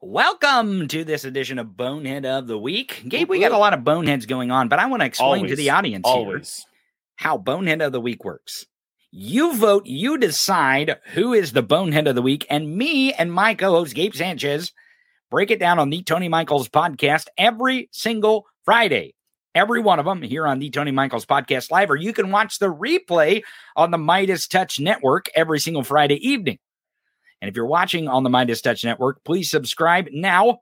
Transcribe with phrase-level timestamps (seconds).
[0.00, 3.04] Welcome to this edition of Bonehead of the Week.
[3.08, 5.50] Gabe, we got a lot of boneheads going on, but I want to explain Always.
[5.50, 6.56] to the audience Always.
[6.56, 6.64] here
[7.16, 8.66] how Bonehead of the Week works.
[9.10, 13.54] You vote, you decide who is the Bonehead of the Week, and me and my
[13.54, 14.72] co host, Gabe Sanchez,
[15.30, 19.14] break it down on the Tony Michaels podcast every single Friday.
[19.54, 22.58] Every one of them here on the Tony Michaels podcast live, or you can watch
[22.58, 23.42] the replay
[23.76, 26.58] on the Midas Touch Network every single Friday evening.
[27.40, 30.60] And if you're watching on the Midas Touch Network, please subscribe now.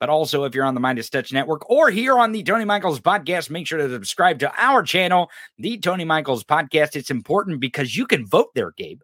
[0.00, 3.00] But also, if you're on the Midas Touch Network or here on the Tony Michaels
[3.00, 6.96] podcast, make sure to subscribe to our channel, the Tony Michaels podcast.
[6.96, 9.00] It's important because you can vote there, Gabe.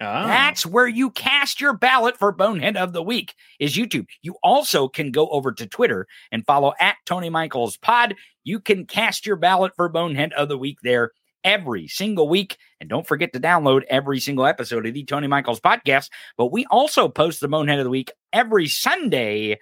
[0.00, 0.26] Ah.
[0.26, 4.06] That's where you cast your ballot for Bonehead of the Week is YouTube.
[4.22, 8.14] You also can go over to Twitter and follow at Tony Michaels Pod.
[8.42, 11.12] You can cast your ballot for Bonehead of the Week there
[11.44, 12.56] every single week.
[12.80, 16.08] And don't forget to download every single episode of the Tony Michaels podcast.
[16.38, 19.58] But we also post the Bonehead of the Week every Sunday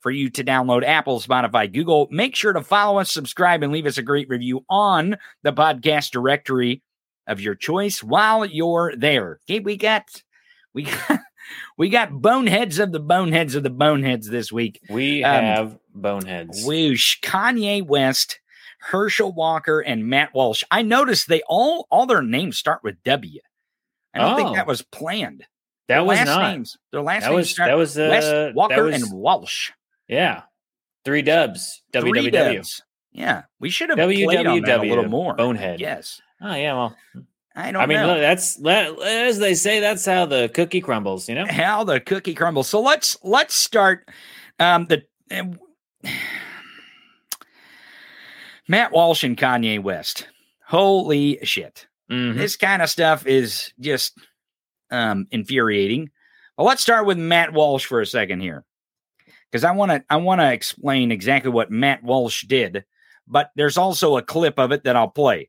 [0.00, 2.08] for you to download Apple, Spotify, Google.
[2.10, 6.10] Make sure to follow us, subscribe, and leave us a great review on the podcast
[6.10, 6.82] directory
[7.26, 9.40] of your choice while you're there.
[9.48, 10.04] Okay, we got
[10.72, 11.20] we got
[11.78, 14.80] we got boneheads of the boneheads of the boneheads this week.
[14.90, 16.64] We Um, have boneheads.
[16.64, 18.40] Whoosh, Kanye West,
[18.80, 20.62] Herschel Walker, and Matt Walsh.
[20.70, 23.40] I noticed they all all their names start with W.
[24.14, 24.54] I don't think Oh.
[24.54, 25.40] that was planned.
[25.88, 26.52] that Their was last not.
[26.52, 26.78] names.
[26.92, 29.70] Their last That names was that was uh, West, Walker, was- and Walsh.
[30.08, 30.42] yeah,
[31.04, 31.82] three dubs.
[31.92, 32.32] Three www.
[32.32, 32.82] Dubs.
[33.12, 35.34] Yeah, we should have played on that a little more.
[35.34, 35.78] Bonehead.
[35.80, 36.74] Yes, Oh yeah.
[36.74, 36.96] Well,
[37.56, 37.80] I don't know.
[37.80, 38.06] I mean, know.
[38.08, 39.80] look, that's that, as they say.
[39.80, 41.26] That's how the cookie crumbles.
[41.28, 41.46] You know.
[41.46, 42.68] how the cookie crumbles.
[42.68, 44.08] So let's let's start
[44.60, 45.58] um the um,
[48.68, 50.28] Matt Walsh and Kanye West.
[50.66, 51.86] Holy shit.
[52.10, 52.36] Mhm.
[52.36, 54.18] This kind of stuff is just
[54.90, 56.10] um infuriating.
[56.58, 58.66] Well, let's start with Matt Walsh for a second here.
[59.50, 62.84] Cuz I want to I want to explain exactly what Matt Walsh did,
[63.26, 65.48] but there's also a clip of it that I'll play.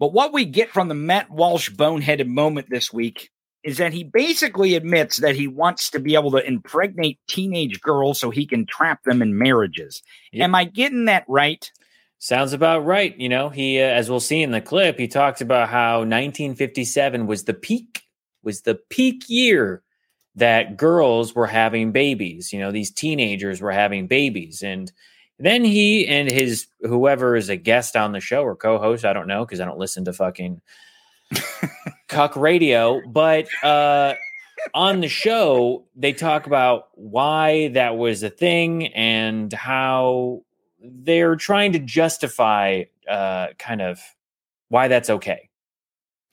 [0.00, 3.30] But what we get from the Matt Walsh boneheaded moment this week
[3.62, 8.18] is that he basically admits that he wants to be able to impregnate teenage girls
[8.18, 10.02] so he can trap them in marriages.
[10.32, 10.44] Yep.
[10.44, 11.70] Am I getting that right?
[12.18, 13.14] Sounds about right.
[13.18, 17.26] You know, he, uh, as we'll see in the clip, he talks about how 1957
[17.26, 18.02] was the peak,
[18.42, 19.82] was the peak year
[20.36, 22.54] that girls were having babies.
[22.54, 24.62] You know, these teenagers were having babies.
[24.62, 24.90] And
[25.40, 29.12] then he and his, whoever is a guest on the show or co host, I
[29.12, 30.60] don't know, because I don't listen to fucking
[32.08, 34.14] cuck radio, but, uh,
[34.74, 40.42] on the show, they talk about why that was a thing and how
[40.82, 44.00] they're trying to justify uh, kind of
[44.68, 45.48] why that's okay.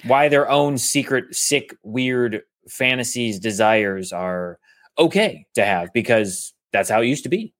[0.05, 4.59] Why their own secret, sick, weird fantasies, desires are
[4.99, 7.53] okay to have because that's how it used to be.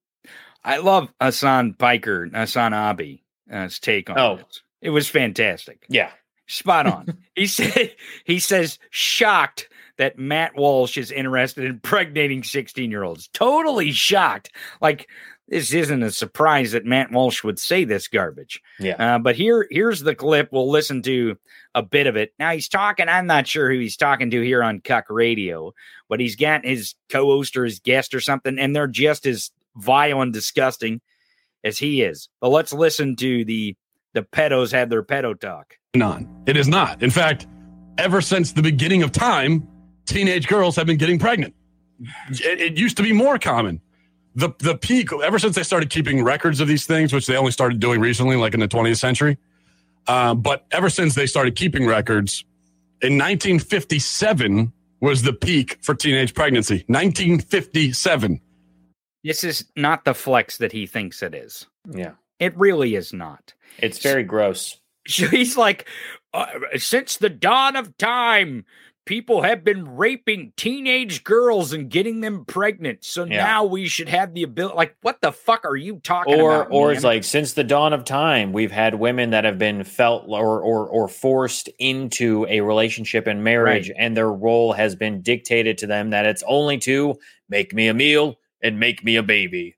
[0.64, 4.36] I love Hasan Piker, Hasan Abi, uh, his take on Oh.
[4.38, 4.62] this.
[4.82, 5.86] It was fantastic.
[5.90, 6.12] Yeah.
[6.48, 7.18] Spot on.
[7.36, 7.96] he said
[8.26, 13.28] he says shocked that Matt Walsh is interested in impregnating 16 year olds.
[13.34, 14.52] Totally shocked.
[14.80, 15.10] Like
[15.48, 18.62] this isn't a surprise that Matt Walsh would say this garbage.
[18.80, 19.16] Yeah.
[19.16, 20.50] Uh, but here, here's the clip.
[20.52, 21.38] We'll listen to
[21.74, 22.34] a bit of it.
[22.38, 23.08] Now he's talking.
[23.10, 25.74] I'm not sure who he's talking to here on Cuck Radio,
[26.10, 30.22] but he's got his co-host or his guest or something, and they're just as vile
[30.22, 31.02] and disgusting
[31.64, 32.30] as he is.
[32.42, 33.76] But let's listen to the
[34.14, 35.76] the pedos have their pedo talk.
[36.02, 36.28] on.
[36.48, 37.04] It is not.
[37.04, 37.46] In fact,
[37.98, 39.68] ever since the beginning of time,
[40.06, 41.54] teenage girls have been getting pregnant.
[42.30, 43.82] It, it used to be more common.
[44.36, 47.52] The the peak ever since they started keeping records of these things, which they only
[47.52, 49.38] started doing recently, like in the 20th century.
[50.08, 52.46] Uh, but ever since they started keeping records,
[53.02, 54.72] in 1957
[55.02, 56.86] was the peak for teenage pregnancy.
[56.88, 58.40] 1957.
[59.24, 61.66] This is not the flex that he thinks it is.
[61.92, 62.12] Yeah.
[62.40, 63.54] It really is not.
[63.80, 64.80] It's very gross.
[65.08, 65.88] So he's like,
[66.34, 68.66] uh, since the dawn of time,
[69.06, 73.06] people have been raping teenage girls and getting them pregnant.
[73.06, 73.38] So Yeah.
[73.38, 74.76] now we should have the ability.
[74.76, 76.68] Like, what the fuck are you talking Or about?
[76.72, 76.96] or man?
[76.98, 80.60] it's like since the dawn of time, we've had women that have been felt or
[80.62, 85.88] or or forced into a relationship and marriage, and their role has been dictated to
[85.88, 87.16] them that it's only to
[87.48, 89.76] make me a meal and make me a baby.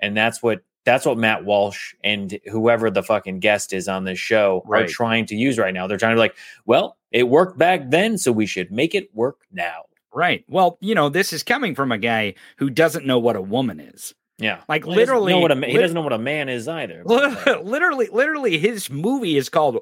[0.00, 4.18] And that's what that's what Matt Walsh and whoever the fucking guest is on this
[4.18, 5.86] show are trying to use right now.
[5.86, 9.14] They're trying to be like, well, it worked back then, so we should make it
[9.14, 9.82] work now.
[10.14, 10.44] right.
[10.48, 13.78] Well, you know, this is coming from a guy who doesn't know what a woman
[13.80, 14.14] is.
[14.38, 17.02] Yeah, Like Well, he doesn't literally, a he doesn't know what a man is either.
[17.04, 19.80] literally, literally, his movie is called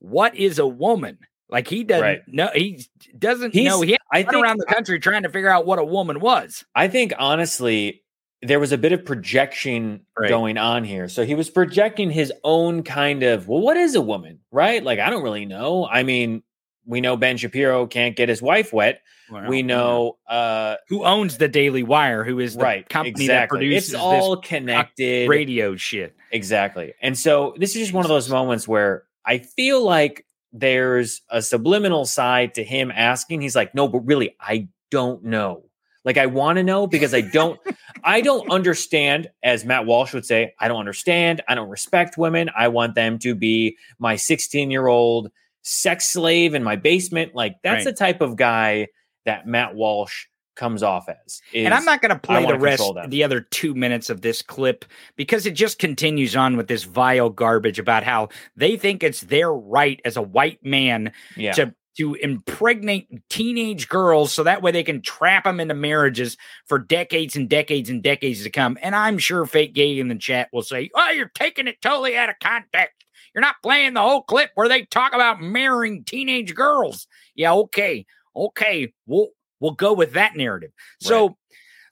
[0.00, 1.18] "What Is a Woman."
[1.48, 2.20] Like he doesn't Right.
[2.26, 2.48] know.
[2.54, 2.84] He
[3.18, 3.80] doesn't He's- know.
[3.80, 6.64] He I think around the country trying to figure out what a woman was.
[6.74, 8.02] I think honestly,
[8.42, 10.28] there was a bit of projection Right.
[10.28, 11.08] going on here.
[11.08, 14.40] So he was projecting his own kind of, well, what is a woman?
[14.52, 14.82] Right?
[14.82, 15.86] Like, I don't really know.
[15.90, 16.42] I mean,
[16.84, 19.00] we know Ben Shapiro can't get his wife wet.
[19.48, 23.58] we know uh who owns the Daily Wire, who is the right company that exactly.
[23.58, 25.28] produces it's all connected.
[25.28, 26.14] radio shit.
[26.30, 26.94] Exactly.
[27.02, 31.42] And so this is just one of those moments where I feel like there's a
[31.42, 33.40] subliminal side to him asking.
[33.40, 35.64] He's like, no, but really, I don't know.
[36.04, 37.58] Like, I want to know because I don't,
[38.04, 41.42] I don't understand, as Matt Walsh would say, I don't understand.
[41.48, 42.48] I don't respect women.
[42.56, 45.30] I want them to be my 16 year old
[45.62, 47.34] sex slave in my basement.
[47.34, 47.92] Like, that's Right.
[47.92, 48.86] the type of guy
[49.24, 51.40] that Matt Walsh comes off as.
[51.54, 54.84] and I'm not going to play the rest, the other two minutes of this clip
[55.14, 59.52] because it just continues on with this vile garbage about how they think it's their
[59.52, 61.52] right as a white man yeah.
[61.52, 66.36] to to impregnate teenage girls so that way they can trap them into marriages
[66.66, 68.76] for decades and decades and decades to come.
[68.82, 72.16] And I'm sure fake gay in the chat will say, "Oh, you're taking it totally
[72.16, 73.04] out of context.
[73.34, 78.06] You're not playing the whole clip where they talk about marrying teenage girls." Yeah, okay,
[78.34, 79.30] okay, we'll
[79.60, 80.72] we'll go with that narrative.
[81.00, 81.36] So.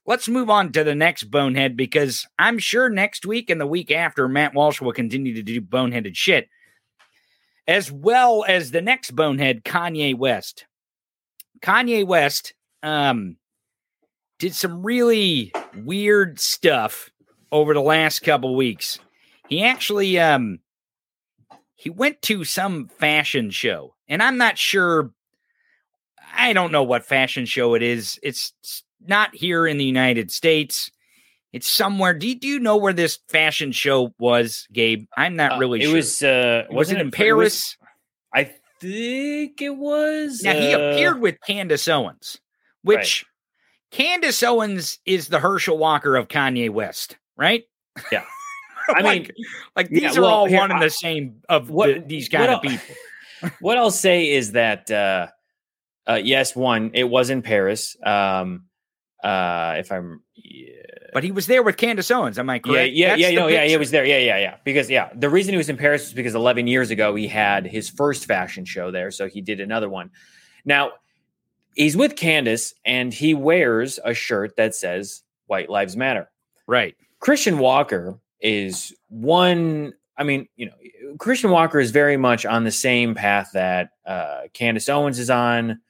[0.07, 3.91] Let's move on to the next bonehead because I'm sure next week and the week
[3.91, 6.51] after, Matt Walsh will continue to do boneheaded shit
[7.67, 10.67] as well as the next bonehead, Kanye West.
[11.61, 13.37] Kanye West um,
[14.39, 17.11] did some really weird stuff
[17.51, 18.99] over the last couple weeks.
[19.49, 20.61] He actually um,
[21.75, 25.11] he went to some fashion show, and I'm not sure.
[26.37, 28.19] I don't know what fashion show it is.
[28.23, 28.53] It's
[29.07, 30.91] not here in the United States.
[31.53, 32.15] It's somewhere.
[32.15, 35.07] Do you, do you know where this fashion show was, Gabe?
[35.17, 35.95] I'm not Uh, really it sure.
[35.95, 37.77] was uh was it in was- Paris?
[38.35, 38.51] I
[38.81, 40.43] think it was.
[40.43, 42.39] Now he uh, appeared with Candace Owens,
[42.83, 43.25] which
[43.93, 47.63] Candace Owens is the Herschel Walker of Kanye West, right?
[48.11, 48.25] Yeah.
[48.89, 49.31] I like, mean,
[49.77, 52.29] like yeah, these are well, all here, one and the same of what- the- these
[52.29, 52.95] kind of people.
[53.61, 54.91] what I'll say is that
[56.09, 57.97] uh, yes, one, it was in Paris.
[58.03, 58.65] Um,
[59.23, 60.73] uh, if I'm, yeah,
[61.15, 62.39] But he was there with Candace Owens.
[62.39, 62.93] Am I yeah, correct?
[62.93, 64.05] yeah, That's yeah, the no, yeah, he was there.
[64.05, 64.57] Yeah, yeah, yeah.
[64.65, 67.67] Because yeah, the reason he was in Paris was because 11 years ago he had
[67.67, 70.11] his first fashion show there, so he did another one.
[70.67, 70.93] Now
[71.75, 76.31] he's with Candace, and he wears a shirt that says "White Lives Matter."
[76.67, 76.95] right.
[77.21, 79.95] Christian Walker is one.
[80.19, 80.73] I mean, you know,
[81.19, 85.81] Christian Walker is very much on the same path that uh, Candace Owens is on,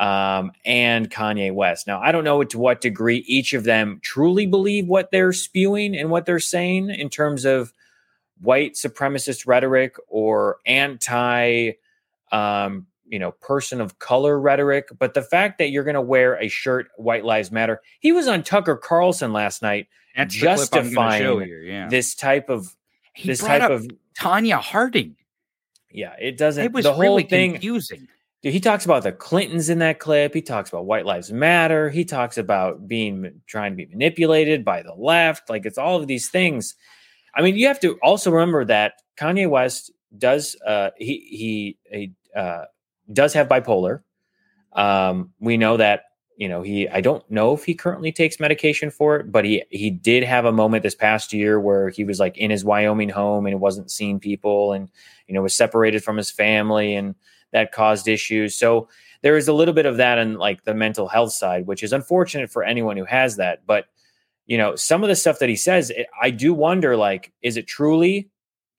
[0.00, 1.86] um, and Kanye West.
[1.86, 5.94] Now, I don't know to what degree each of them truly believe what they're spewing
[5.94, 7.74] and what they're saying in terms of
[8.40, 11.72] white supremacist rhetoric or anti,
[12.32, 14.88] um, you know, person of color rhetoric.
[14.98, 18.26] But the fact that you're going to wear a shirt, "White Lives Matter," he was
[18.26, 21.66] on Tucker Carlson last night That's the clip I'm gonna show justifying.
[21.66, 21.88] Yeah.
[21.88, 22.74] this type of
[23.12, 23.86] He this type of
[24.18, 25.16] Tonya Harding.
[25.90, 28.08] yeah it doesn't It was the whole really thing confusing.
[28.42, 30.34] Dude, he talks about the clintons in that clip.
[30.34, 31.90] He talks about white lives matter.
[31.90, 35.50] He talks about being trying to be manipulated by the left.
[35.50, 36.74] Like it's all of these things.
[37.34, 42.12] I mean you have to also remember that kanye west does uh he he, he
[42.34, 42.64] uh
[43.12, 44.02] does have bipolar.
[44.72, 46.04] Um we know that
[46.40, 49.62] you know he i don't know if he currently takes medication for it but he
[49.68, 53.10] he did have a moment this past year where he was like in his wyoming
[53.10, 54.88] home and he wasn't seeing people and
[55.28, 57.14] you know was separated from his family and
[57.52, 58.54] that caused issues.
[58.54, 58.88] So
[59.22, 61.92] there is a little bit of that in like the mental health side which is
[61.92, 63.66] unfortunate for anyone who has that.
[63.66, 63.86] But
[64.46, 67.56] you know some of the stuff that he says it, i do wonder like is
[67.56, 68.28] it truly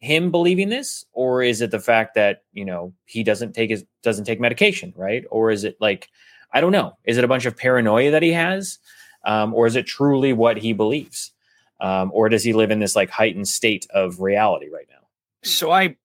[0.01, 1.05] him believing this?
[1.13, 4.93] Or is it the fact that you know he doesn't take his doesn't take medication
[4.97, 5.23] right?
[5.31, 6.09] Or is it like
[6.53, 6.97] i don't know.
[7.05, 8.79] Is it a bunch of paranoia that he has?
[9.23, 11.31] Um, or is it truly what he believes?
[11.79, 15.07] Um, or does he live in this like heightened state of reality right now?
[15.43, 15.95] So I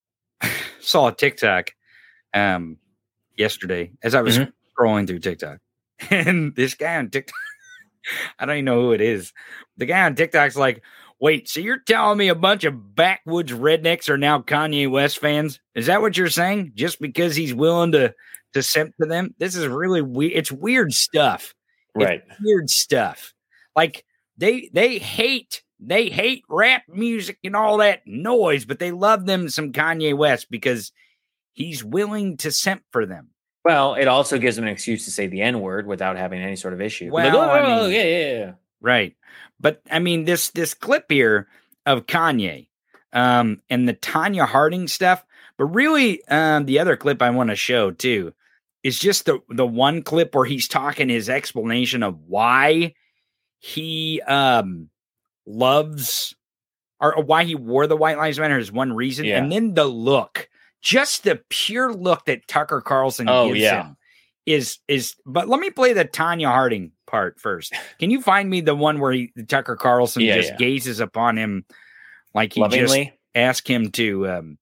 [0.80, 1.74] saw a TikTok
[2.36, 2.78] um
[3.36, 4.52] yesterday as I was Mhm.
[4.78, 5.58] scrolling through TikTok.
[6.10, 7.34] And this guy on TikTok,
[8.38, 9.32] I don't even know who it is.
[9.78, 10.82] The guy on TikTok's like,
[11.18, 15.58] wait, so you're telling me a bunch of backwoods rednecks are now Kanye West fans?
[15.74, 16.72] Is that what you're saying?
[16.74, 18.14] Just because he's willing to
[18.52, 19.34] to simp to them?
[19.38, 20.32] This is really weird.
[20.34, 21.54] It's weird stuff.
[21.94, 23.32] It's right weird stuff.
[23.74, 24.04] Like
[24.36, 29.48] they they hate they hate rap music and all that noise, but they love them
[29.48, 30.92] some Kanye West because
[31.56, 33.30] he's willing to simp for them.
[33.64, 36.54] well it also gives him an excuse to say the n word without having any
[36.56, 39.16] sort of issue Well, like, oh, I mean- yeah yeah yeah right.
[39.58, 41.48] But I mean, this this clip here
[41.86, 42.68] of Kanye
[43.14, 45.24] um, and the Tonya Harding stuff,
[45.56, 48.34] but really, um, the other clip I want to show too
[48.82, 52.92] is just the the one clip where he's talking his explanation of why
[53.60, 54.90] he um
[55.46, 56.34] loves
[57.00, 59.38] or why he wore the White Lives Matter is one reason, Yeah.
[59.42, 60.48] and then the look,
[60.86, 63.82] just the pure look that Tucker Carlson Oh, gives yeah.
[63.88, 63.96] him
[64.46, 65.16] is is.
[65.26, 67.74] But let me play the Tonya Harding part first.
[67.98, 70.56] Can you find me the one where he, Tucker Carlson Yeah, just yeah.
[70.58, 71.64] gazes upon him
[72.34, 73.18] like he just Lovingly.
[73.34, 74.58] asked him to um,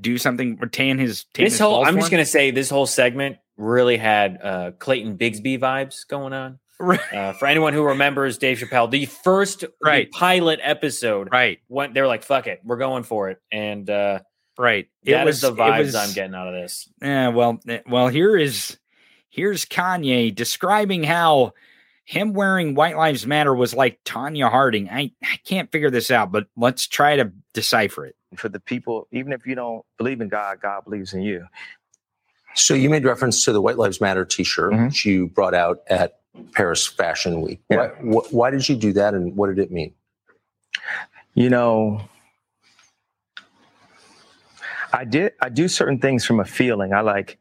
[0.00, 2.86] do something or tan his tan This his whole I'm just gonna say this whole
[2.86, 6.60] segment really had uh Clayton Bigsby vibes going on.
[6.78, 7.00] Right.
[7.12, 10.10] Uh, for anyone who remembers Dave Chappelle, the first the Right.
[10.12, 13.38] pilot episode right, when they were like, fuck it, we're going for it.
[13.50, 14.20] And uh
[14.58, 14.88] right.
[15.04, 16.88] it that is the it vibes was- I'm getting out of this.
[17.00, 18.78] Yeah, well, eh, well, here is
[19.30, 21.52] here's Kanye describing how
[22.04, 24.88] him wearing White Lives Matter was like Tonya Harding.
[24.90, 28.16] I, I can't figure this out, but let's try to decipher it.
[28.36, 31.46] for the people, even if you don't believe in God, God believes in you.
[32.54, 34.86] So you made reference to the White Lives Matter T-shirt Mhm.
[34.86, 36.20] which you brought out at
[36.52, 37.60] Paris Fashion Week.
[37.70, 37.90] Yeah.
[38.00, 39.94] Why, wh- why did you do that, and what did it mean?
[41.34, 42.02] You know,
[44.92, 46.92] I did I do certain things from a feeling.
[46.92, 47.38] I like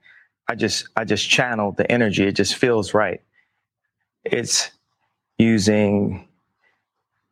[0.49, 2.25] I just I just channel the energy.
[2.27, 3.21] It just feels right.
[4.25, 4.71] It's
[5.37, 6.27] using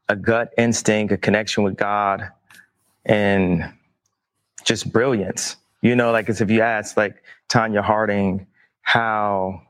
[0.10, 2.30] a gut instinct, a connection with God,
[3.06, 3.72] and
[4.66, 5.58] just brilliance.
[5.82, 8.48] You know, like as if you ask like Tonya Harding
[8.82, 9.62] how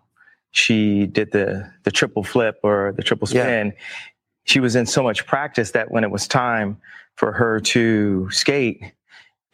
[0.52, 3.44] she did the the triple flip or the triple Yeah.
[3.44, 3.74] spin.
[4.46, 6.78] She was in so much practice that when it was time
[7.18, 8.82] for her to skate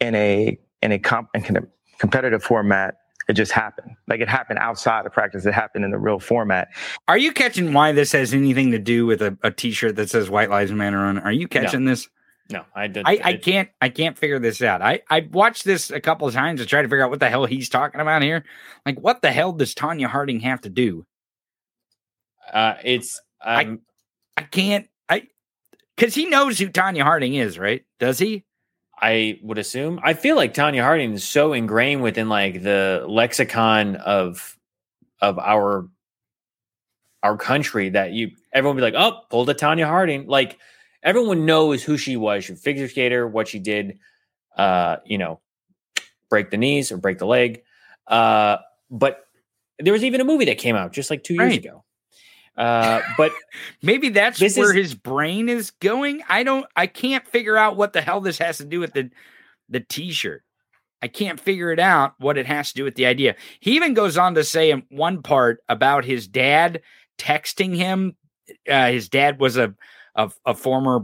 [0.00, 1.62] in a in a comp in a
[1.98, 2.96] competitive format,
[3.28, 3.92] it just happened.
[4.06, 5.46] Like it happened outside of practice.
[5.46, 6.68] It happened in the real format.
[7.08, 10.30] Are you catching why this has anything to do with a, a T-shirt that says
[10.30, 11.18] White Lives Matter on?
[11.18, 12.08] Are you catching this?
[12.48, 14.80] No, I did I, I it- can't I can't figure this out.
[14.80, 17.28] I I watched this a couple of times to try to figure out what the
[17.28, 18.44] hell he's talking about here.
[18.84, 21.04] Like, what the hell does Tonya Harding have to do?
[22.52, 23.80] uh it's um,
[24.36, 24.86] I can't.
[25.08, 25.24] I
[25.96, 27.84] because he knows who Tonya Harding is, right?
[27.98, 28.44] Does he?
[28.98, 30.00] I would assume.
[30.02, 34.56] I feel like Tonya Harding is so ingrained within like the lexicon of
[35.20, 35.88] of our
[37.22, 40.26] our country that you everyone would be like, oh, pull the Tonya Harding.
[40.26, 40.58] Like
[41.02, 42.48] everyone knows who she was.
[42.50, 43.98] A figure skater, what she did,
[44.56, 45.40] uh, you know,
[46.30, 47.62] break the knees or break the leg.
[48.06, 48.58] Uh,
[48.90, 49.26] but
[49.78, 51.58] there was even a movie that came out just like two years Right.
[51.58, 51.84] ago.
[52.56, 53.32] Uh, but
[53.82, 56.22] Maybe that's where is- his brain is going.
[56.28, 56.66] I don't.
[56.74, 59.10] I can't figure out what the hell this has to do with the
[59.68, 60.42] the T-shirt.
[61.02, 63.36] I can't figure it out what it has to do with the idea.
[63.60, 66.80] He even goes on to say in one part about his dad
[67.18, 68.16] texting him.
[68.68, 69.74] Uh, his dad was a,
[70.14, 71.00] a a former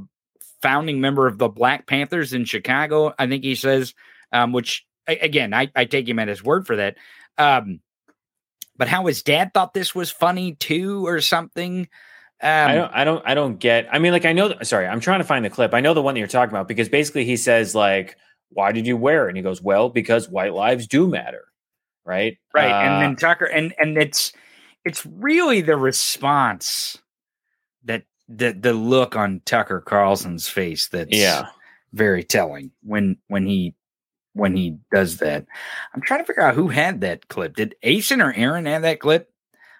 [0.63, 3.13] founding member of the Black Panthers in Chicago.
[3.19, 3.95] I think he says,
[4.33, 6.97] um, which again, I, I take him at his word for that.
[7.37, 7.81] Um,
[8.83, 11.89] but how his dad thought this was funny too, or something.
[12.43, 13.87] Um, I don't, I don't, I don't get.
[13.93, 14.49] I mean, like, I know.
[14.49, 15.75] th- Sorry, I'm trying to find the clip.
[15.75, 18.17] I know the one that you're talking about because basically he says like,
[18.49, 21.45] "Why did you wear it?" And he goes, "Well, because white lives do matter."
[22.05, 22.39] Right.
[22.53, 24.33] right Uh, and then tucker and and it's
[24.85, 26.99] it's really the response
[27.85, 31.47] that the the look on tucker carlson's face that's yeah.
[31.93, 33.77] very telling when when he
[34.35, 35.45] when he does that
[35.95, 39.01] i'm trying to figure out who had that clip did Asen or aaron have that
[39.01, 39.31] clip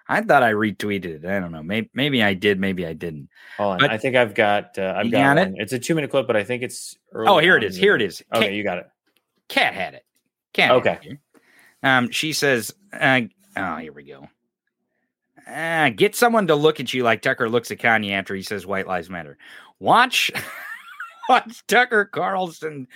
[0.07, 3.29] i thought i retweeted it i don't know maybe maybe i did maybe i didn't
[3.57, 3.89] Hold on.
[3.89, 4.77] I think I've got.
[4.79, 5.53] Uh, I've got, got it?
[5.57, 6.97] It's a two minute clip, but I think it's.
[7.11, 8.89] Early oh here it is here it is Okay, cat, you got it.
[9.47, 10.05] cat had it
[10.53, 10.99] cat Okay.
[11.03, 11.17] it
[11.83, 13.21] um she says uh,
[13.57, 14.27] oh here we go
[15.47, 18.65] uh, get someone to look at you like Tucker looks at Kanye after he says
[18.65, 19.37] white lives matter.
[19.79, 20.31] Watch
[21.29, 22.87] watch Tucker Carlson.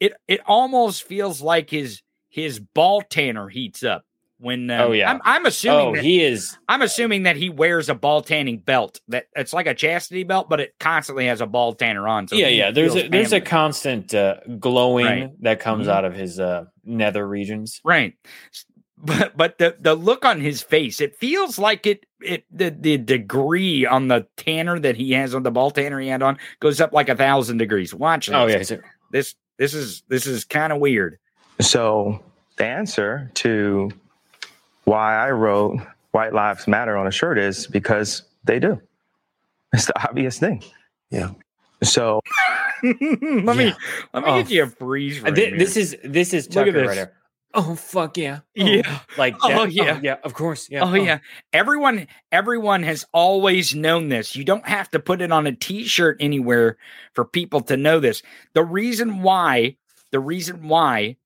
[0.00, 4.04] It it almost feels like his his ball tanner heats up
[4.38, 5.10] when um, Oh, yeah.
[5.10, 6.58] I'm, I'm assuming Oh, that, he is.
[6.68, 10.50] I'm assuming that he wears a ball tanning belt that it's like a chastity belt
[10.50, 12.70] but it constantly has a ball tanner on so yeah, yeah.
[12.70, 15.42] There's a there's a constant uh, glowing Right.
[15.42, 15.90] that comes Mhm.
[15.90, 17.80] out of his uh, nether regions.
[17.82, 18.12] Right.
[18.98, 22.96] But but the the look on his face, it feels like it it the the
[22.96, 26.80] degree on the tanner that he has on the ball tanner he had on goes
[26.80, 27.94] up like a thousand degrees.
[27.94, 28.34] Watch this.
[28.34, 28.80] Oh yeah.
[29.12, 31.18] This this is this is kind of weird.
[31.60, 32.22] So
[32.56, 33.90] the answer to
[34.84, 35.78] why I wrote
[36.12, 38.80] White Lives Matter on a shirt is because they do.
[39.72, 40.62] It's the obvious thing.
[41.10, 41.30] Yeah.
[41.82, 42.20] So
[42.82, 43.74] let me let me
[44.14, 44.42] Oh.
[44.42, 45.18] get you a freeze.
[45.18, 45.58] Uh, frame here.
[45.58, 46.88] this is this is Look at Tucker this.
[46.88, 47.12] right here.
[47.56, 49.00] Oh fuck yeah, Oh, Yeah.
[49.18, 50.00] like Oh, that- oh, yeah.
[50.02, 51.18] yeah, of course, yeah, oh, oh yeah.
[51.52, 54.36] Everyone everyone has always known this.
[54.36, 56.76] You don't have to put it on a t-shirt anywhere
[57.14, 58.22] for people to know this.
[58.54, 59.76] The reason why
[60.12, 61.16] the reason why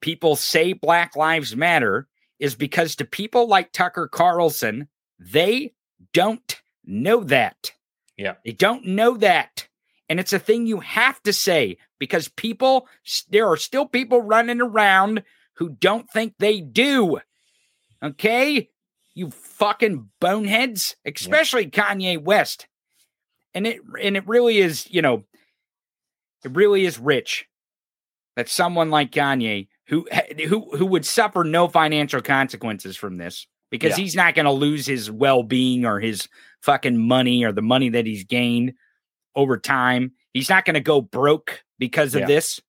[0.00, 2.06] people say Black Lives Matter
[2.38, 5.72] is because to people like Tucker Carlson, they
[6.12, 7.72] don't know that.
[8.16, 8.34] Yeah.
[8.44, 9.66] They don't know that.
[10.08, 12.88] And it's a thing you have to say because people
[13.28, 15.22] there are still people running around
[15.58, 17.18] who don't think they do.
[18.02, 18.70] Okay?
[19.14, 22.66] You fucking boneheads, especially Kanye West.
[23.54, 25.24] And it and it really is, you know,
[26.44, 27.46] it really is rich
[28.36, 30.06] that someone like Kanye who
[30.46, 34.04] who who would suffer no financial consequences from this because Yeah.
[34.04, 36.28] he's not going to lose his well-being or his
[36.62, 38.74] fucking money or the money that he's gained
[39.34, 40.12] over time.
[40.32, 42.26] He's not going to go broke because of Yeah.
[42.26, 42.60] this.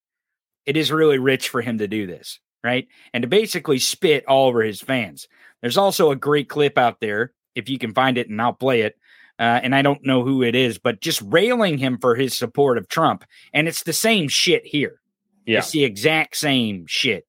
[0.66, 2.88] It is really rich for him to do this, right?
[3.14, 5.28] And to basically spit all over his fans.
[5.62, 8.82] There's also a great clip out there if you can find it and I'll play
[8.82, 8.98] it.
[9.38, 12.78] Uh, and I don't know who it is, but just railing him for his support
[12.78, 13.24] of Trump.
[13.54, 15.00] And it's the same shit here.
[15.46, 15.60] yeah.
[15.60, 17.26] It's the exact same shit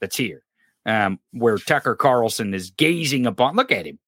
[0.00, 0.42] that's here.
[0.86, 3.98] Um, where Tucker Carlson is gazing upon, look at him,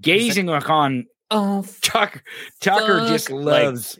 [0.00, 2.22] gazing upon Oh, Tucker.
[2.60, 3.08] Tucker Fuck.
[3.08, 3.98] just Like, loves.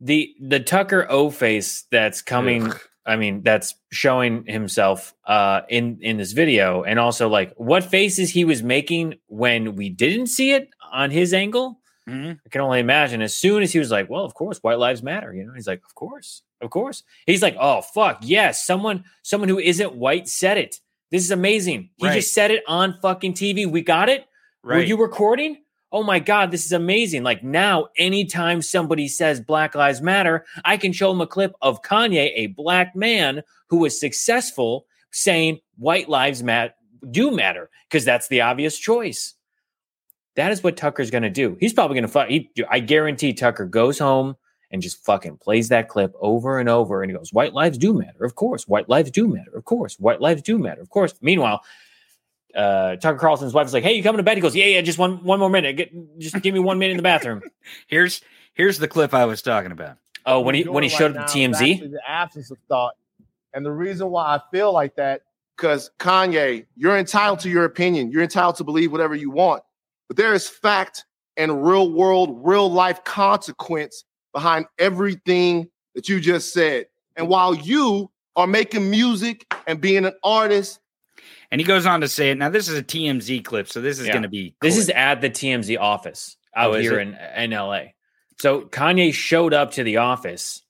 [0.00, 2.70] the the Tucker O face that's coming.
[2.70, 2.80] Ugh.
[3.08, 8.30] I mean, that's showing himself uh, in in this video, and also like what faces
[8.30, 11.80] he was making when we didn't see it on his angle.
[12.08, 12.38] Mhm.
[12.44, 13.20] I can only imagine.
[13.22, 15.66] As soon as he was like, "Well, of course, white lives matter," you know, he's
[15.66, 20.28] like, "Of course, of course." He's like, "Oh fuck, yes, someone someone who isn't white
[20.28, 20.76] said it.
[21.10, 21.90] This is amazing.
[21.96, 22.14] He Right.
[22.16, 23.64] just said it on fucking TV.
[23.66, 24.26] We got it.
[24.62, 25.58] Were you recording?
[25.90, 27.22] Oh my God, this is amazing.
[27.22, 31.82] Like now, anytime somebody says Black Lives Matter, I can show them a clip of
[31.82, 36.76] Kanye, a black man who was successful, saying white lives mat-
[37.10, 39.34] do matter because that's the obvious choice.
[40.36, 41.56] That is what Tucker's going to do.
[41.58, 42.28] He's probably going to fuck.
[42.28, 44.36] He, I guarantee Tucker goes home
[44.70, 47.02] and just fucking plays that clip over and over.
[47.02, 48.24] And he goes, White lives do matter.
[48.24, 48.68] Of course.
[48.68, 49.56] White lives do matter.
[49.56, 49.98] Of course.
[49.98, 50.80] White lives do matter.
[50.80, 51.14] Of course.
[51.20, 51.62] Meanwhile,
[52.58, 54.80] uh, Tucker Carlson's wife is like, "Hey, you coming to bed?" He goes, "Yeah, yeah,
[54.80, 55.76] just one, one more minute.
[55.76, 57.42] Get, just give me one minute in the bathroom."
[57.86, 58.20] Here's
[58.54, 59.98] here's the clip I was talking about.
[60.26, 62.58] Oh, when he when he showed doing up to now is TMZ, the absence of
[62.68, 62.94] thought,
[63.54, 65.22] and the reason why I feel like that
[65.58, 68.10] because Kanye, you're entitled to your opinion.
[68.10, 69.62] You're entitled to believe whatever you want.
[70.06, 71.04] But there is fact
[71.36, 76.86] and real world, real life consequence behind everything that you just said.
[77.16, 80.78] And while you are making music and being an artist,
[81.50, 82.36] And he goes on to say it.
[82.38, 84.12] Now, this is a TMZ clip, so this is Yeah.
[84.14, 84.54] going to be.
[84.60, 87.92] this is at the TMZ office out Oh, here in in LA.
[88.40, 90.62] So Kanye showed up to the office,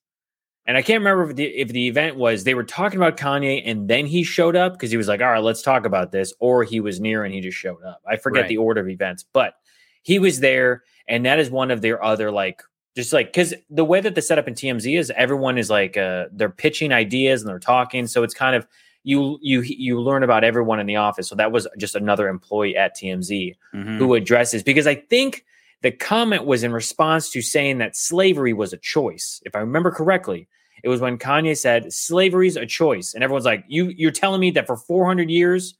[0.66, 3.62] and I can't remember if the if the event was they were talking about Kanye
[3.64, 6.32] and then he showed up because he was like, "All right, let's talk about this,"
[6.40, 8.00] or he was near and he just showed up.
[8.06, 8.48] I forget Right.
[8.48, 9.54] the order of events, but
[10.02, 12.62] he was there, and that is one of their other like
[12.96, 16.26] just like because the way that the setup in TMZ is, everyone is like uh
[16.32, 18.66] they're pitching ideas and they're talking, so it's kind of
[19.04, 21.28] you you you learn about everyone in the office.
[21.28, 23.98] So that was just another employee at TMZ Mhm.
[23.98, 25.44] who addresses because I think
[25.82, 29.40] the comment was in response to saying that slavery was a choice.
[29.46, 30.48] If I remember correctly,
[30.82, 34.50] it was when Kanye said slavery's a choice, and everyone's like, "You you're telling me
[34.52, 35.74] that for 400 years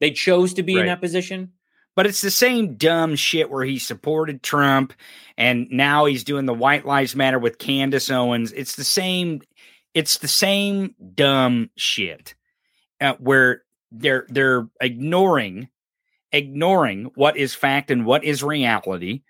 [0.00, 1.52] they chose to be in that position?"
[1.96, 4.92] But it's the same dumb shit where he supported Trump
[5.36, 8.52] and now he's doing the White Lives Matter with Candace Owens.
[8.52, 9.40] It's the same.
[9.94, 12.34] It's the same dumb shit
[13.00, 15.68] uh, where they're they're ignoring
[16.32, 19.22] ignoring what is fact and what is reality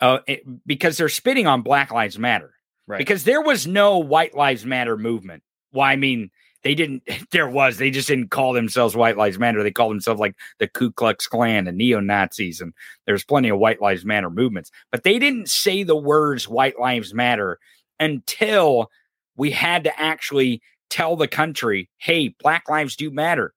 [0.00, 2.52] uh, it- because they're spitting on Black Lives Matter.
[2.86, 2.98] Right.
[2.98, 5.42] Because there was no White Lives Matter movement.
[5.72, 6.30] Well, I mean,
[6.62, 7.02] they didn't.
[7.32, 7.78] There was.
[7.78, 9.62] They just didn't call themselves White Lives Matter.
[9.62, 12.72] They called themselves like the Ku Klux Klan and neo Nazis, and
[13.06, 14.70] there's plenty of White Lives Matter movements.
[14.92, 17.58] But they didn't say the words White Lives Matter
[17.98, 18.90] until
[19.36, 23.54] we had to actually tell the country, "Hey, Black lives do matter,"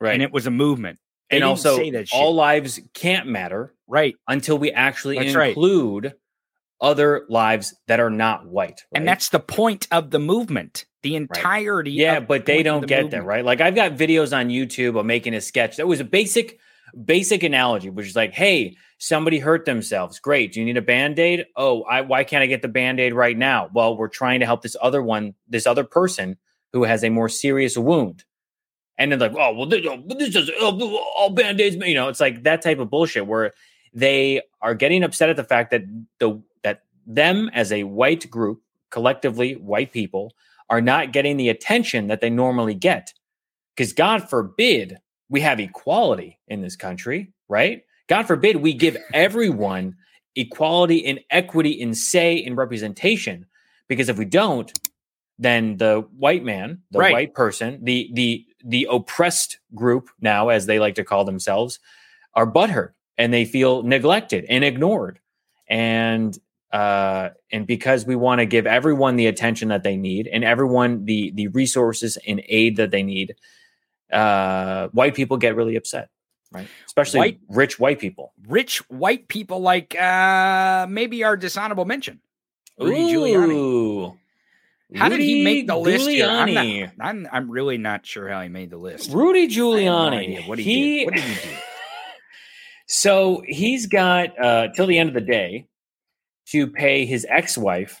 [0.00, 0.14] right.
[0.14, 0.98] and it was a movement.
[1.30, 1.80] They and also,
[2.12, 4.14] all lives can't matter right.
[4.28, 5.48] until we actually That's right.
[5.48, 6.14] include
[6.80, 8.84] other lives that are not white.
[8.94, 10.84] And that's the point of the movement.
[11.02, 11.90] The entirety.
[11.90, 13.24] Of the Yeah, but they don't the get movement.
[13.24, 13.44] that, right?
[13.44, 16.58] Like I've got videos on YouTube of making a sketch that was a basic,
[17.04, 20.20] basic analogy, which is like, hey, somebody hurt themselves.
[20.20, 20.52] Great.
[20.52, 21.46] Do you need a band-aid?
[21.56, 23.68] Oh, I, why can't I get the band-aid right now?
[23.72, 26.36] Well, we're trying to help this other one, this other person
[26.72, 28.24] who has a more serious wound.
[28.98, 32.08] And then like, oh, well, this, oh, this is oh, oh all band-aids, you know,
[32.08, 33.52] it's like that type of bullshit where
[33.92, 35.82] they are getting upset at the fact that
[36.18, 40.32] the that them as a white group, collectively white people,
[40.70, 43.12] are not getting the attention that they normally get.
[43.74, 44.98] Because God forbid
[45.28, 47.82] we have equality in this country, right?
[48.08, 49.96] God forbid we give everyone
[50.36, 53.46] equality and equity in say and representation.
[53.88, 54.72] Because if we don't,
[55.38, 57.12] then the white man, the Right.
[57.12, 61.78] white person, the the the oppressed group now, as they like to call themselves,
[62.34, 65.18] are butthurt and they feel neglected and ignored.
[65.68, 66.36] And
[66.72, 71.04] uh, and because we want to give everyone the attention that they need and everyone
[71.04, 73.34] the the resources and aid that they need,
[74.12, 76.08] uh, white people get really upset,
[76.52, 76.66] right?
[76.86, 78.32] Especially White- rich white people.
[78.48, 82.20] Rich white people like uh maybe our dishonorable mention.
[82.78, 84.16] Rudy Giuliani.
[84.94, 86.28] How did he make the list here?
[86.28, 86.92] I'm, not- Giuliani.
[87.00, 89.10] I'm I'm really not sure how he made the list.
[89.10, 90.48] Rudy I have no Giuliani.
[90.48, 91.04] what he, did.
[91.06, 91.56] What did he do?
[92.88, 95.66] So he's got uh, till the end of the day
[96.50, 98.00] to pay his ex-wife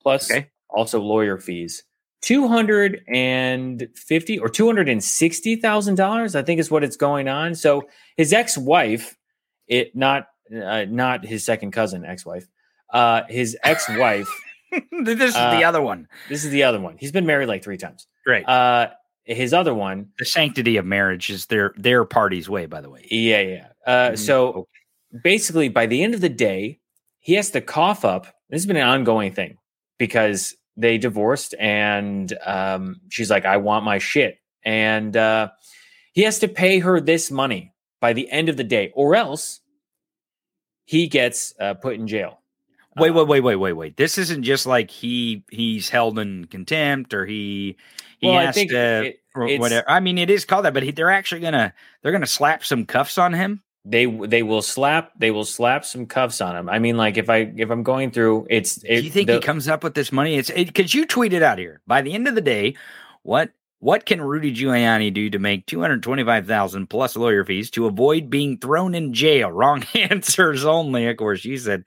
[0.00, 0.48] plus Okay.
[0.70, 1.82] also lawyer fees.
[2.22, 6.84] Two hundred and fifty or two hundred and sixty thousand dollars, I think, is what
[6.84, 7.54] it's going on.
[7.56, 7.82] So
[8.16, 9.16] his ex-wife,
[9.66, 12.46] it not uh, not his second cousin, ex-wife,
[12.92, 14.28] uh, his ex-wife.
[15.04, 16.08] this is Uh, the other one.
[16.28, 16.96] this is the other one.
[16.98, 18.06] He's been married like three times.
[18.26, 18.46] Right.
[18.48, 18.90] Uh,
[19.24, 23.06] his other one, the sanctity of marriage is their their party's way, by the way.
[23.10, 23.66] Yeah, yeah.
[23.86, 24.18] Uh, Mhm.
[24.18, 24.68] so
[25.22, 26.80] basically, by the end of the day,
[27.20, 28.24] he has to cough up.
[28.50, 29.56] This has been an ongoing thing
[29.98, 35.48] because they divorced, and um, she's like, "I want my shit," and uh,
[36.12, 39.60] he has to pay her this money by the end of the day, or else
[40.84, 42.40] he gets uh, put in jail.
[42.96, 43.96] Wait, Uh, wait, wait, wait, wait, wait.
[43.96, 47.76] This isn't just like he he's held in contempt or he
[48.20, 49.88] he Well, has to it- whatever.
[49.90, 52.84] I mean, it is called that, but he, they're actually gonna they're gonna slap some
[52.86, 53.62] cuffs on him.
[53.84, 56.68] They they will slap they will slap some cuffs on him.
[56.68, 59.34] I mean, like if I if I'm going through, it's it, Do you think the-
[59.34, 60.36] he comes up with this money?
[60.36, 61.80] It's because you tweeted out here.
[61.86, 62.76] By the end of the day,
[63.24, 67.44] what what can Rudy Giuliani do to make two hundred twenty five thousand plus lawyer
[67.44, 69.50] fees to avoid being thrown in jail?
[69.52, 71.44] Wrong answers only, of course.
[71.44, 71.84] You said,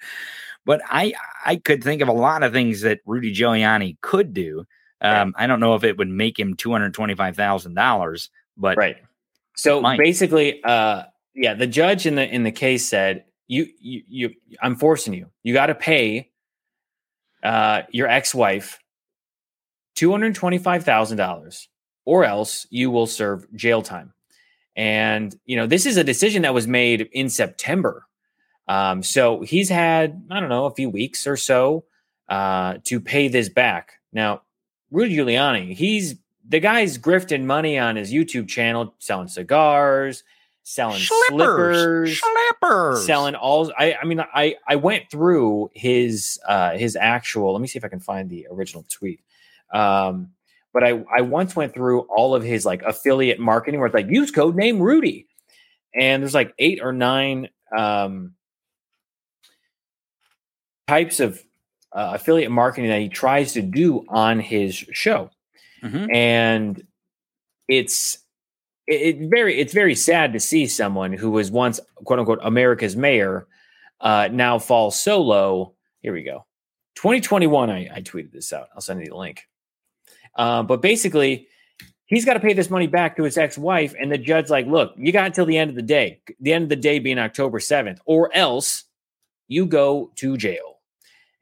[0.68, 1.14] but I
[1.46, 4.66] I could think of a lot of things that Rudy Giuliani could do.
[5.00, 8.30] Um, I don't know if it would make him two hundred twenty five thousand dollars,
[8.58, 8.98] but right.
[9.56, 11.04] So basically uh
[11.34, 15.32] yeah the judge in the in the case said you you, you i'm forcing you.
[15.42, 16.30] You got to pay
[17.44, 18.80] uh your ex-wife
[19.96, 21.68] $225000
[22.06, 24.14] or else you will serve jail time.
[24.76, 28.06] And you know this is a decision that was made in september
[28.68, 31.84] um so he's had i don't know a few weeks or so
[32.30, 34.42] uh to pay this back now
[34.92, 36.16] rudy giuliani he's
[36.48, 40.24] the guy's grifting money on his YouTube channel, selling cigars,
[40.64, 43.06] selling slippers, slippers.
[43.06, 43.72] selling all.
[43.78, 47.54] I, I mean, I I went through his uh his actual.
[47.54, 49.22] Let me see if I can find the original tweet.
[49.74, 50.32] Um,
[50.74, 54.10] but I I once went through all of his like affiliate marketing where it's like
[54.10, 55.28] use code name Rudy,
[55.94, 58.34] and there's like eight or nine um
[60.88, 61.44] types of
[61.94, 65.30] uh, affiliate marketing that he tries to do on his show
[65.84, 66.14] Mhm.
[66.14, 66.84] and
[67.68, 68.18] it's
[68.88, 72.96] it, it very it's very sad to see someone who was once quote unquote America's
[72.96, 73.48] mayor
[74.02, 75.74] uh, now fall solo.
[76.02, 76.46] Here we go.
[76.96, 77.70] 2021.
[77.70, 78.68] I, I tweeted this out.
[78.76, 79.42] I'll send you the link.
[80.36, 81.48] Uh, but basically,
[82.06, 84.94] he's got to pay this money back to his ex-wife, and the judge like, look,
[84.98, 86.22] you got until the end of the day.
[86.40, 88.84] The end of the day being October 7th, or else
[89.48, 90.77] you go to jail.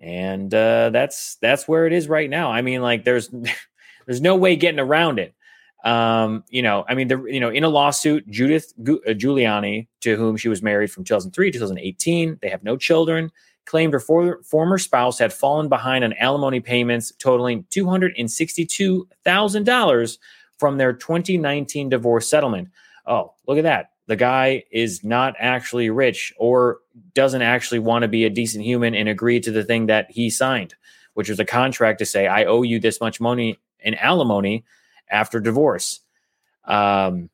[0.06, 2.52] And uh, that's that's where it is right now.
[2.52, 3.30] I mean, like, there's
[4.06, 5.34] there's no way getting around it.
[5.84, 10.15] Um, you know, I mean, the you know, in a lawsuit, Judith uh, Giuliani, to
[10.15, 13.32] whom she was married from 2003 to 2018, they have no children.
[13.65, 18.30] Claimed her for- former spouse had fallen behind on alimony payments totaling two hundred and
[18.30, 20.20] sixty-two thousand dollars
[20.60, 22.70] from their 2019 divorce settlement.
[23.08, 23.89] Oh, look at that!
[24.08, 26.80] The guy is not actually rich, or
[27.13, 30.30] doesn't actually want to be a decent human and agree to the thing that he
[30.30, 30.76] signed,
[31.15, 34.65] which was a contract to say, "I owe you this much money." in alimony
[35.12, 36.00] after divorce.
[36.65, 37.30] Um,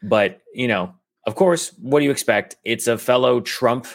[0.00, 0.94] but you know,
[1.26, 2.54] of course, what do you expect?
[2.64, 3.88] It's a fellow Trump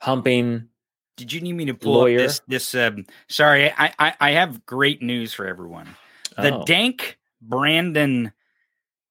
[0.00, 0.68] humping.
[1.16, 2.18] Did you need me to pull Lawyer.
[2.18, 2.40] up this?
[2.48, 5.94] This um, sorry, I, I I have great news for everyone.
[6.36, 6.64] The Oh.
[6.64, 8.32] Dank Brandon,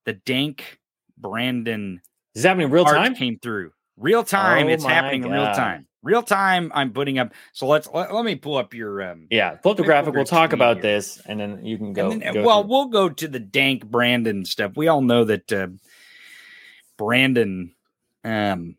[0.03, 0.79] the Dank
[1.23, 2.01] Brandon
[2.35, 3.15] Is happening real time?
[3.15, 4.67] came through real time.
[4.67, 5.87] Oh it's happening in real time.
[6.01, 6.71] Real time.
[6.75, 7.33] I'm putting up.
[7.53, 9.27] So let's let, let me pull up your um.
[9.31, 10.13] Yeah, pull up the graphic.
[10.13, 10.83] We'll talk about here.
[10.83, 12.09] this, and then you can go.
[12.09, 12.69] then, go well, through.
[12.69, 14.73] we'll go to the Dank Brandon stuff.
[14.75, 15.67] We all know that uh,
[16.97, 17.73] Brandon
[18.25, 18.75] um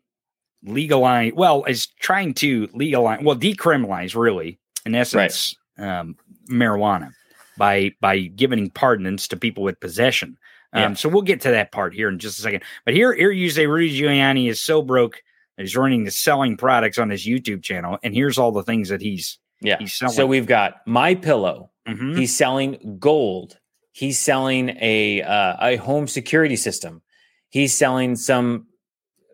[0.63, 6.15] legalize well is trying to legalize well decriminalize really in essence um
[6.49, 7.11] marijuana
[7.57, 10.37] by by giving pardons to people with possession.
[10.75, 10.93] Um, Yeah.
[10.95, 12.63] So we'll get to that part here in just a second.
[12.85, 15.23] But here, here you say Rudy Giuliani is so broke
[15.57, 18.89] that he's running the selling products on his YouTube channel, and here's all the things
[18.89, 19.77] that he's Yeah.
[19.79, 20.13] he's selling.
[20.13, 21.71] So we've got My Pillow.
[21.87, 22.17] Mhm.
[22.17, 23.57] He's selling gold.
[23.93, 27.01] He's selling a uh, a home security system.
[27.49, 28.67] He's selling some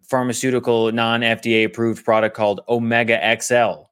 [0.04, 3.90] pharmaceutical non FDA approved product called Omega XL.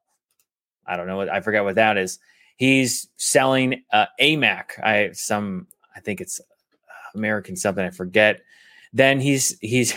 [0.85, 2.19] I don't know what I forgot what that is.
[2.57, 4.79] He's selling uh, AMAC.
[4.83, 6.39] I some I think it's
[7.15, 8.41] American something I forget.
[8.93, 9.93] Then he's he's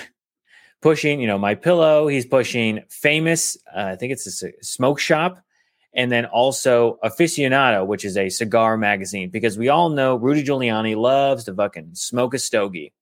[0.80, 2.08] pushing you know my pillow.
[2.08, 3.56] He's pushing famous.
[3.74, 5.42] Uh, I think it's a smoke shop
[5.94, 10.96] and then also Aficionado, which is a cigar magazine, because we all know Rudy Giuliani
[10.96, 12.92] loves to fucking smoke a stogie.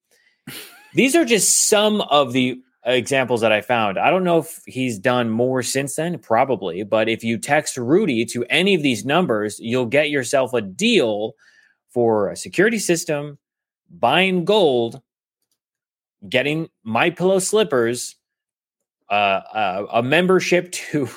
[0.95, 3.99] These are just some of the examples that I found.
[3.99, 8.25] I don't know if he's done more since then, probably, but if you text Rudy
[8.27, 11.35] to any of these numbers, you'll get yourself a deal
[11.91, 13.39] for a security system,
[13.91, 15.03] buying gold,
[16.29, 18.17] getting my pillow slippers,
[19.11, 19.15] uh,
[19.53, 21.09] uh, a membership to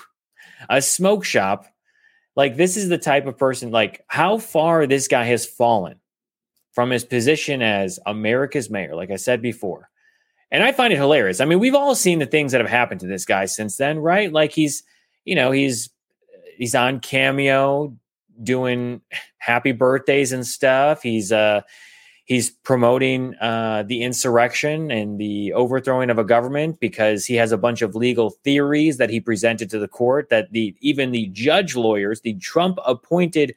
[0.70, 1.66] a smoke shop.
[2.36, 3.72] Like this is the type of person.
[3.72, 6.00] Like how far this guy has fallen
[6.72, 8.96] from his position as America's mayor.
[8.96, 9.90] Like I said before,
[10.50, 11.42] and I find it hilarious.
[11.42, 14.00] I mean, we've all seen the things that have happened to this guy since then,
[14.00, 14.32] right?
[14.32, 14.84] Like he's,
[15.26, 15.90] you know, he's
[16.58, 17.96] he's on Cameo
[18.42, 19.02] doing
[19.38, 21.04] happy birthdays and stuff.
[21.04, 21.62] He's uh
[22.26, 27.58] he's promoting uh, the insurrection and the overthrowing of a government because he has a
[27.58, 31.76] bunch of legal theories that he presented to the court that the even the judge
[31.76, 33.54] lawyers, the Trump appointed,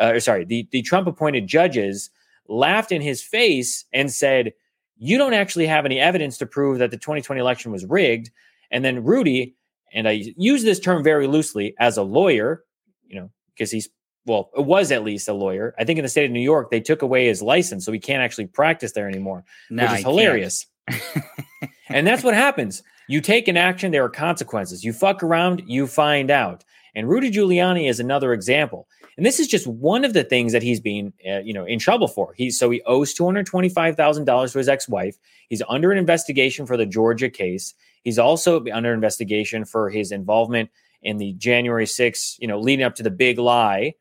[0.00, 2.10] uh, sorry, the the Trump appointed judges
[2.48, 4.52] laughed in his face and said,
[4.96, 8.30] "You don't actually have any evidence to prove that the 2020 election was rigged."
[8.70, 9.54] And then Rudy,
[9.94, 12.64] and I use this term very loosely as a lawyer,
[13.06, 13.88] you know, because he's
[14.28, 15.74] well, it was at least a lawyer.
[15.78, 17.98] I think in the state of New York, they took away his license, so he
[17.98, 20.66] can't actually practice there anymore, No, which is hilarious.
[21.88, 22.82] and that's what happens.
[23.08, 24.84] You take an action, there are consequences.
[24.84, 26.64] You fuck around, you find out.
[26.94, 28.86] And Rudy Giuliani is another example.
[29.16, 31.78] And this is just one of the things that he's being, uh, you know, in
[31.78, 32.34] trouble for.
[32.36, 35.16] He so he owes two hundred twenty-five thousand dollars to his ex-wife.
[35.48, 37.74] He's under an investigation for the Georgia case.
[38.04, 40.70] He's also under investigation for his involvement
[41.02, 43.94] in the January 6th, you know, leading up to the big lie.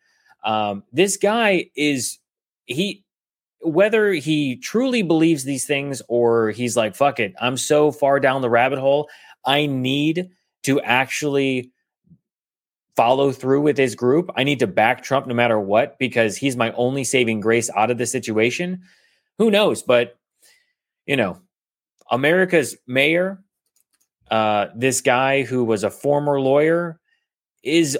[0.47, 2.19] Um, this guy is
[2.65, 3.03] he
[3.61, 8.41] whether he truly believes these things or he's like, fuck it, I'm so far down
[8.41, 9.09] the rabbit hole.
[9.45, 10.29] I need
[10.63, 11.71] to actually
[12.95, 14.31] follow through with his group.
[14.35, 17.91] I need to back Trump no matter what because he's my only saving grace out
[17.91, 18.83] of the situation.
[19.37, 19.83] Who knows?
[19.83, 20.17] But,
[21.05, 21.41] you know,
[22.09, 23.43] America's mayor,
[24.31, 26.99] uh, this guy who was a former lawyer,
[27.63, 27.97] is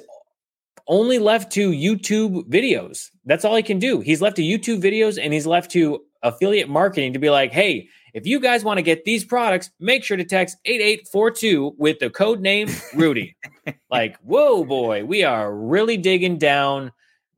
[0.87, 3.09] only left to YouTube videos.
[3.25, 3.99] That's all he can do.
[3.99, 7.89] He's left to YouTube videos and he's left to affiliate marketing to be like, hey,
[8.13, 12.09] if you guys want to get these products, make sure to text 8842 with the
[12.09, 13.35] code name Rudy.
[13.91, 16.91] like, whoa, boy, we are really digging down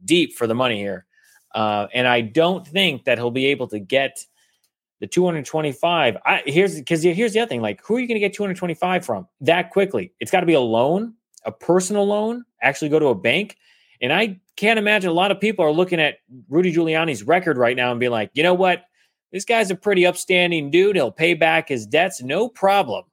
[0.06, 1.06] deep for the money here.
[1.54, 4.26] Uh, and I don't think that he'll be able to get
[5.00, 6.18] the 225.
[6.26, 7.62] I here's because here's the other thing.
[7.62, 10.14] Like, who are you going to get 225 from that quickly?
[10.20, 13.58] It's got to be a loan, a personal loan, actually go to a bank.
[14.02, 16.18] And I can't imagine a lot of people are looking at
[16.50, 18.84] Rudy Giuliani's record right now and being like, you know what?
[19.32, 20.96] This guy's a pretty upstanding dude.
[20.96, 23.06] He'll pay back his debts, no problem.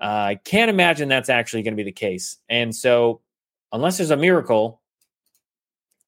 [0.00, 2.38] Uh, I can't imagine that's actually going to be the case.
[2.48, 3.20] And so,
[3.70, 4.80] unless there's a miracle,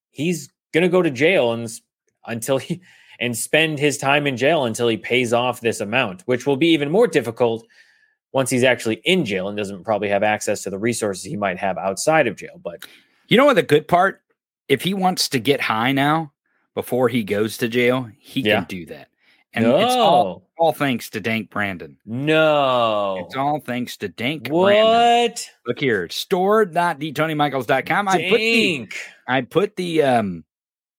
[0.09, 1.69] he's going to go to jail and,
[2.25, 2.81] until he
[3.19, 6.69] and spend his time in jail until he pays off this amount, which will be
[6.69, 7.65] even more difficult
[8.33, 11.57] once he's actually in jail and doesn't probably have access to the resources he might
[11.57, 12.59] have outside of jail.
[12.61, 12.85] But
[13.27, 14.21] You know what the good part?
[14.67, 16.33] If he wants to get high now
[16.75, 18.55] before he goes to jail, he Yeah.
[18.59, 19.07] can do that.
[19.55, 21.95] And it's all, all thanks to Dank Brandon.
[22.05, 24.83] no, It's all thanks to Dank Brandon.
[25.29, 25.49] what?
[25.67, 28.07] Look here, store.thetonymichaels.com.
[28.07, 28.87] I put the
[29.27, 30.43] I put the um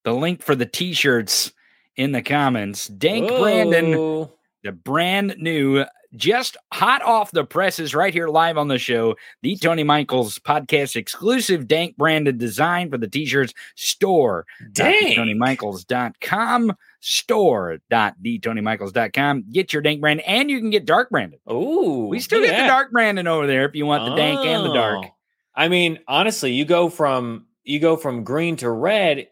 [0.04, 1.52] the link for the t-shirts
[1.96, 2.86] in the comments.
[2.88, 4.28] Dank Brandon,
[4.62, 5.84] the brand new,
[6.16, 9.14] just hot off the presses, right here live on the show.
[9.42, 14.44] The Tony Michaels podcast exclusive Dank branded design for the t-shirts store.
[14.72, 15.16] Dang.
[15.16, 19.44] TonyMichaels.com store.theTonyMichaels.com.
[19.52, 21.38] Get your Dank Brandon you can get Dark Brandon.
[21.50, 22.66] Ooh, We still get the.
[22.66, 25.04] Dark Brandon over there if you want the Dank and the Dark.
[25.04, 25.14] Oh.
[25.54, 29.28] I mean, honestly, you go from you go from green to red.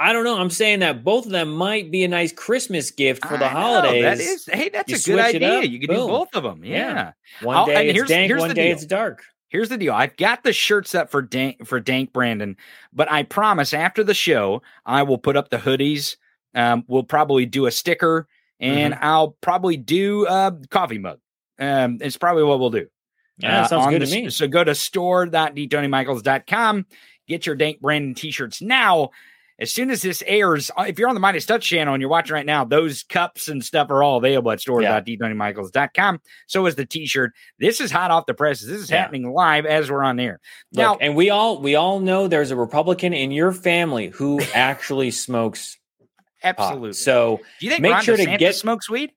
[0.00, 0.38] I don't know.
[0.38, 3.52] I'm saying that both of them might be a nice Christmas gift for the I
[3.52, 4.02] know, holidays.
[4.02, 5.58] That is, hey, that's You a good idea.
[5.58, 6.64] up, You can do both of them.
[6.64, 6.76] Yeah.
[6.76, 7.12] Yeah.
[7.42, 8.76] One I'll- day and it's here's- dank, here's one the day deal.
[8.76, 9.22] it's dark.
[9.48, 9.92] Here's the deal.
[9.92, 12.56] I've got the shirts up for Dank for Dank Brandon,
[12.92, 16.16] but I promise after the show I will put up the hoodies.
[16.54, 18.26] Um, we'll probably do a sticker,
[18.58, 19.04] and Mm-hmm.
[19.04, 21.18] I'll probably do a coffee mug.
[21.58, 22.86] Um, it's probably what we'll do.
[23.38, 24.30] Yeah, uh, sounds good the- to me.
[24.30, 26.86] So go to store.thetonymichaels.com.
[27.28, 29.10] Get your Dank Brandon t-shirts now.
[29.60, 32.08] As soon as this airs, uh, if you're on the Midas Touch channel and you're
[32.10, 36.20] watching right now, those cups and stuff are all available at store.thetonymichaels.com.
[36.46, 37.32] So is the t-shirt.
[37.58, 38.68] This is hot off the presses.
[38.68, 39.02] This is Yeah.
[39.02, 40.40] happening live as we're on air.
[40.72, 44.40] Now, Look, and we all we all know there's a Republican in your family who
[44.54, 45.78] actually smokes
[46.42, 46.54] pot.
[46.58, 46.92] absolutely.
[46.94, 49.12] So do you think make Ron sure to DeSantis get- smokes weed?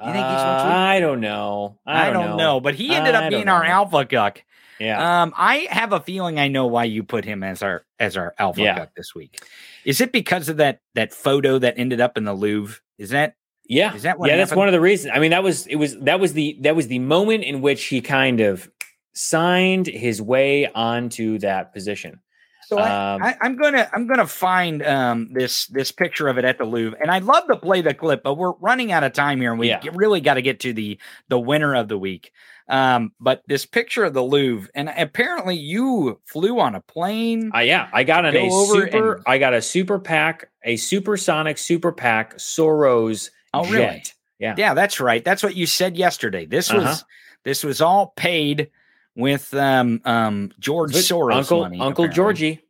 [0.00, 0.70] You think he uh, smokes weed?
[0.70, 1.78] I don't know.
[1.84, 2.60] I don't, know.
[2.60, 3.68] but he ended up don't being our know.
[3.70, 4.44] alpha cuck.
[4.80, 5.22] Yeah.
[5.22, 8.34] Um, I have a feeling I know why you put him as our as our
[8.38, 8.86] alpha Yeah.
[8.96, 9.40] this week.
[9.84, 12.76] Is it because of that that photo that ended up in the Louvre?
[12.98, 14.58] Is that Yeah, Is that what yeah, that's happened?
[14.60, 15.12] one of the reasons.
[15.14, 17.84] I mean, that was it was that was the that was the moment in which
[17.84, 18.70] he kind of
[19.14, 22.20] signed his way onto that position.
[22.66, 22.78] so?
[22.78, 26.58] I, Um, I, I'm gonna I'm gonna find um this this picture of it at
[26.58, 29.40] the Louvre, and I'd love to play the clip, but we're running out of time
[29.40, 29.80] here, and we Yeah.
[29.94, 32.30] really got to get to the the winner of the week.
[32.68, 37.50] Um, but this picture of the Louvre, and apparently you flew on a plane.
[37.54, 39.14] Uh, yeah, I got an a super.
[39.14, 43.72] and- I got a super pack, a supersonic super pack Soros Oh, jet.
[43.72, 44.02] really?
[44.38, 44.54] Yeah.
[44.58, 45.24] Yeah, that's right.
[45.24, 46.44] That's what you said yesterday.
[46.44, 46.96] This was Uh-huh.
[47.44, 48.70] this was all paid
[49.16, 51.80] with um um George Soros Uncle money.
[51.80, 52.14] Uncle apparently.
[52.14, 52.60] Georgie,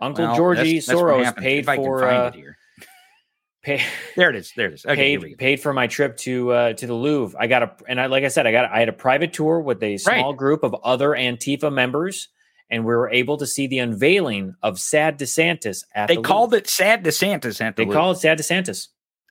[0.00, 2.32] Uncle Well, Georgie that's- that's Soros paid If I can for uh.
[3.64, 3.82] Pay,
[4.16, 4.52] There it is.
[4.56, 4.86] There it is.
[4.86, 7.36] Okay, paid paid for my trip to uh, to the Louvre.
[7.40, 9.60] I got a and I like I said I got I had a private tour
[9.60, 12.28] with a small group of other Antifa members,
[12.70, 16.52] and we were able to see the unveiling of Sad DeSantis at They the called
[16.52, 16.58] Louvre.
[16.64, 18.00] it Sad DeSantis at the They Louvre.
[18.00, 18.88] call it Sad DeSantis.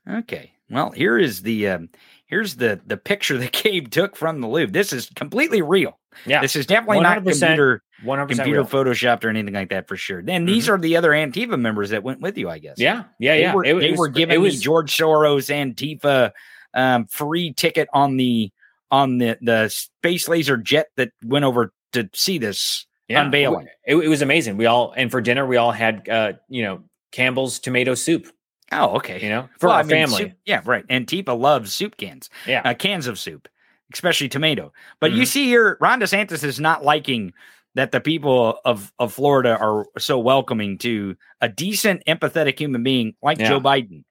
[0.10, 0.52] Okay.
[0.70, 1.90] Well, here is the um,
[2.26, 4.72] here's the the picture that Gabe took from the Louvre.
[4.74, 6.00] This is completely real.
[6.26, 8.68] Yeah, This is definitely not 100% computer one hundred percent computer real.
[8.68, 8.90] Mm-hmm.
[9.08, 10.22] photoshopped or anything like that for sure.
[10.22, 12.76] Then these are the other Antifa members that went with you, I guess.
[12.80, 13.54] Yeah, yeah, they yeah.
[13.54, 16.32] were, It- they it was- were giving it me was George Soros Antifa
[16.74, 18.52] um, free ticket on the
[18.92, 23.68] on the the space laser jet that went over to see this yeah, unveiling.
[23.86, 24.58] It, it was amazing.
[24.58, 28.28] We all and for dinner we all had uh, you know Campbell's tomato soup.
[28.72, 29.22] Oh, okay.
[29.22, 30.18] You know, for Well, our I mean, family.
[30.24, 30.88] soup- yeah, right.
[30.88, 33.48] Antifa loves soup cans, Yeah, uh, cans of soup,
[33.94, 34.74] especially tomato.
[35.00, 35.28] But you Mhm.
[35.28, 37.34] see here, Ron DeSantis is not liking
[37.76, 43.16] that the people of, of Florida are so welcoming to a decent, empathetic human being
[43.22, 43.50] like Yeah.
[43.50, 44.04] Joe Biden,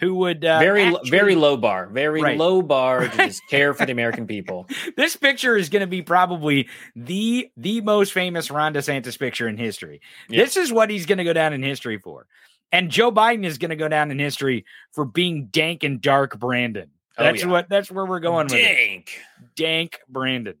[0.00, 2.36] who would uh, very actually- very low bar, very Right.
[2.38, 4.66] low bar to just care for the American people.
[4.96, 9.56] this picture is going to be probably the the most famous Ron DeSantis picture in
[9.56, 10.00] history.
[10.28, 10.42] Yeah.
[10.44, 12.26] This is what he's going to go down in history for.
[12.72, 16.38] And Joe Biden is going to go down in history for being dank and dark
[16.38, 16.90] Brandon.
[17.16, 17.48] Oh, That's yeah.
[17.48, 18.62] what that's where we're going with it.
[18.62, 19.20] Dank.
[19.54, 20.56] Dank Brandon.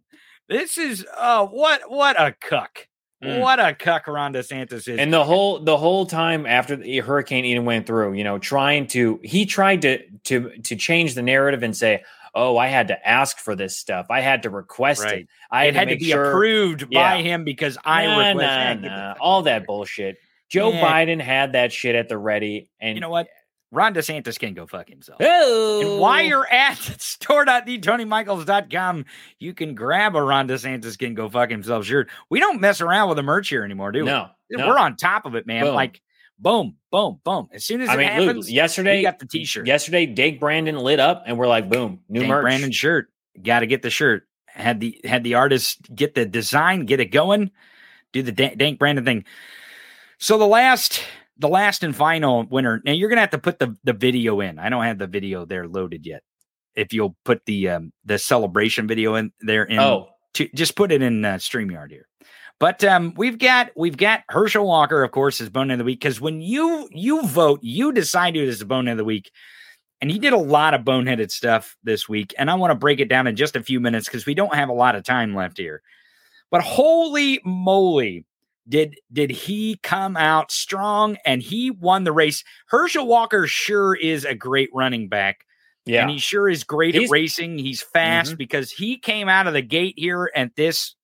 [0.48, 2.86] This is oh what what a cuck.
[3.24, 3.40] Mm.
[3.40, 4.98] What a cuck Ron DeSantis is.
[4.98, 8.86] And the whole the whole time after the Hurricane Ian went through, you know, trying
[8.88, 12.04] to he tried to to to change the narrative and say,
[12.34, 14.06] "Oh, I had to ask for this stuff.
[14.10, 15.20] I had to request Right.
[15.20, 15.28] it.
[15.50, 17.22] I it had, had to, to be sure approved by Yeah.
[17.22, 20.18] him because I Nah, request nah, Yeah, get the nah, all that bullshit.
[20.48, 20.82] Joe Yeah.
[20.84, 23.28] Biden had that shit at the ready, and You know what?
[23.72, 25.18] Ron DeSantis can go fuck himself.
[25.22, 29.04] Oh, And while you're at store.thetonymichaels.com,
[29.38, 32.08] you can grab a Ron DeSantis can go fuck himself shirt.
[32.30, 34.06] We don't mess around with the merch here anymore, do we?
[34.06, 34.68] no, no.
[34.68, 35.64] We're on top of it, man.
[35.64, 35.74] Boom.
[35.74, 36.00] Like
[36.38, 37.48] boom, boom, boom.
[37.52, 39.66] As soon as I it mean, happens, look, yesterday we got the t-shirt.
[39.66, 42.42] Yesterday, Dank Brandon lit up, and we're like, boom, new Dank merch.
[42.42, 43.08] Brandon shirt.
[43.42, 44.28] Got to get the shirt.
[44.46, 47.50] Had the had the artist get the design, get it going,
[48.12, 49.24] do the Dan- Dank Brandon thing.
[50.18, 51.02] So the last
[51.38, 52.80] the last and final winner.
[52.84, 54.58] Now you're gonna have to put the the video in.
[54.58, 56.22] I don't have the video there loaded yet.
[56.74, 60.92] If you'll put the um the celebration video in there in oh, to just put
[60.92, 62.06] it in uh, StreamYard here.
[62.58, 66.00] But um, we've got we've got Herschel Walker, of course, as bone of the week
[66.00, 69.30] because when you you vote, you decide who is the bone of the week,
[70.00, 73.00] and he did a lot of boneheaded stuff this week, and I want to break
[73.00, 75.34] it down in just a few minutes because we don't have a lot of time
[75.34, 75.82] left here.
[76.50, 78.24] But holy moly,
[78.68, 82.44] did did he come out strong and he won the race?
[82.68, 85.44] Herschel Walker sure is a great running back.
[85.84, 86.02] yeah.
[86.02, 87.58] And he sure is great He's- at racing.
[87.58, 88.38] He's fast mm-hmm.
[88.38, 90.94] because he came out of the gate here at this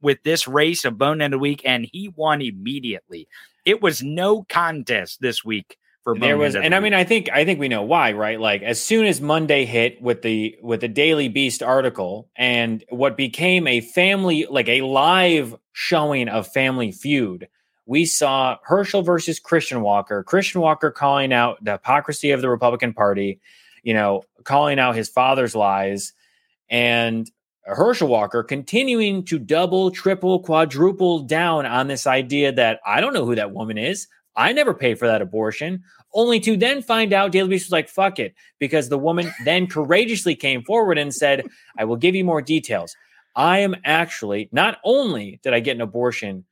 [0.00, 3.28] with this race of Bonehead of the Week and he won immediately.
[3.64, 7.44] It was no contest this week for there was and i mean i think i
[7.44, 10.88] think we know why right like as soon as monday hit with the with the
[10.88, 17.48] daily beast article and what became a family like a live showing of family feud
[17.86, 22.92] we saw herschel versus christian walker christian walker calling out the hypocrisy of the republican
[22.92, 23.40] party
[23.82, 26.12] you know calling out his father's lies
[26.68, 27.30] and
[27.64, 33.24] Herschel Walker continuing to double, triple, quadruple down on this idea that I don't know
[33.24, 34.08] who that woman is.
[34.36, 35.82] I never paid for that abortion,
[36.14, 39.66] only to then find out Daily Beast was like, fuck it, because the woman then
[39.66, 41.46] courageously came forward and said,
[41.78, 42.94] I will give you more details.
[43.34, 46.44] I am actually, not only did I get an abortion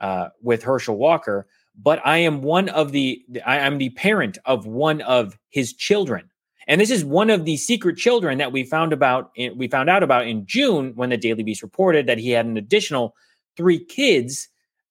[0.00, 4.66] uh, with Herschel Walker, but I am one of the, I am the parent of
[4.66, 6.30] one of his children.
[6.66, 10.02] And this is one of the secret children that we found about, we found out
[10.02, 13.14] about in June when the Daily Beast reported that he had an additional
[13.56, 14.48] three kids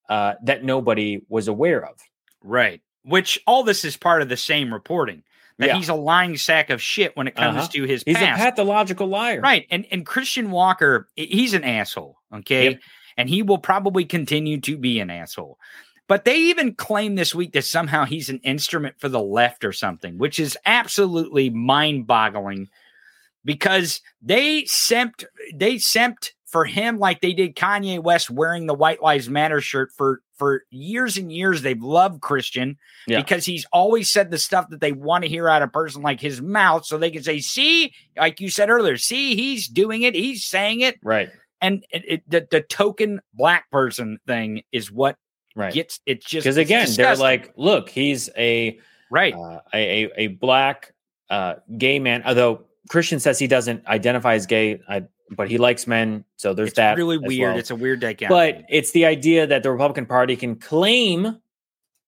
[0.10, 1.98] uh, that nobody was aware of.
[2.44, 2.82] Right.
[3.04, 5.24] Which all this is part of the same reporting.
[5.60, 5.76] That Yeah.
[5.78, 7.68] he's a lying sack of shit when it comes Uh-huh.
[7.74, 8.41] to his He's past.
[8.41, 9.39] a pathological liar.
[9.39, 9.68] Right.
[9.70, 12.18] And and Christian Walker, he's an asshole.
[12.34, 12.72] Okay.
[12.72, 12.80] Yep.
[13.18, 15.60] And he will probably continue to be an asshole.
[16.08, 19.72] But they even claim this week that somehow he's an instrument for the left or
[19.72, 22.70] something, which is absolutely mind-boggling
[23.46, 29.01] because they semped they semped for him like they did Kanye West wearing the White
[29.01, 31.62] Lives Matter shirt for for years and years.
[31.62, 32.78] They've loved Christian
[33.08, 33.20] Yeah.
[33.20, 36.01] because he's always said the stuff that they want to hear out of a person
[36.01, 40.04] like his mouth, so they can say, "See, like you said earlier, see, he's doing
[40.04, 41.30] it, he's saying it." Right.
[41.60, 45.18] And it, it, the the token black person thing is what
[45.56, 45.74] Right.
[45.74, 48.80] gets it's just Because again, they're like, look, he's a
[49.12, 50.93] right, uh, a, a a black
[51.30, 52.24] uh, gay man.
[52.26, 55.04] Although Christian says he doesn't identify as gay, I,
[55.36, 56.26] but he likes men.
[56.38, 56.98] So there's it's that.
[56.98, 57.50] really weird.
[57.52, 57.58] well.
[57.60, 58.30] It's a weird dichotomy.
[58.30, 61.38] but it's the idea that the Republican Party can claim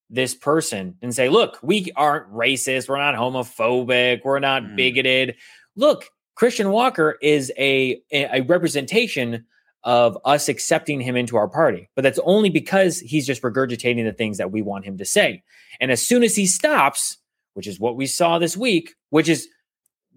[0.09, 4.75] this person and say, look, we aren't racist, we're not homophobic, we're not Mm.
[4.75, 5.35] bigoted.
[5.75, 6.05] Look,
[6.35, 9.45] Christian Walker is a, a a representation
[9.83, 11.89] of us accepting him into our party.
[11.95, 15.43] But that's only because he's just regurgitating the things that we want him to say.
[15.79, 17.17] And as soon as he stops,
[17.53, 19.47] which is what we saw this week, which is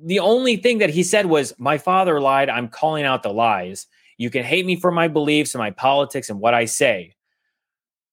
[0.02, 2.48] the only thing that he said was, My father lied.
[2.48, 3.86] I'm calling out the lies.
[4.16, 7.14] You can hate me for my beliefs and my politics and what I say.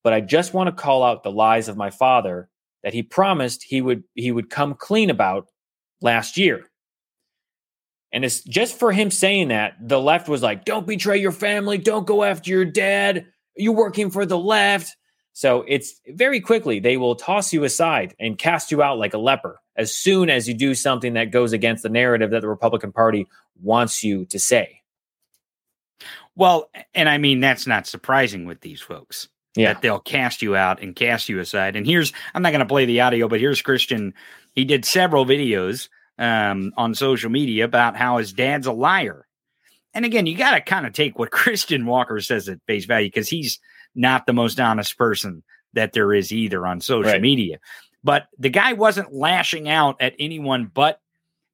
[0.02, 2.48] But I just want to call out the lies of my father
[2.82, 5.48] that he promised he would he would come clean about
[6.00, 6.70] last year.
[8.12, 11.76] And it's just for him saying that, the left was like, don't betray your family,
[11.76, 13.26] don't go after your dad,
[13.56, 14.96] you're working for the left.
[15.32, 19.18] So it's very quickly, they will toss you aside and cast you out like a
[19.18, 22.92] leper as soon as you do something that goes against the narrative that the Republican
[22.92, 23.26] Party
[23.62, 24.80] wants you to say.
[26.34, 29.28] well, and I mean that's not surprising with these folks.
[29.54, 29.72] Yeah.
[29.72, 31.76] that they'll cast you out and cast you aside.
[31.76, 34.12] And here's I'm not going to play the audio, but here's Christian.
[34.52, 39.26] He did several videos um, on social media about how his dad's a liar.
[39.94, 43.08] And again, you got to kind of take what Christian Walker says at face value
[43.08, 43.58] because he's
[43.94, 47.20] not the most honest person that there is either on social Right.
[47.22, 47.58] media.
[48.06, 51.00] But the guy wasn't lashing out at anyone but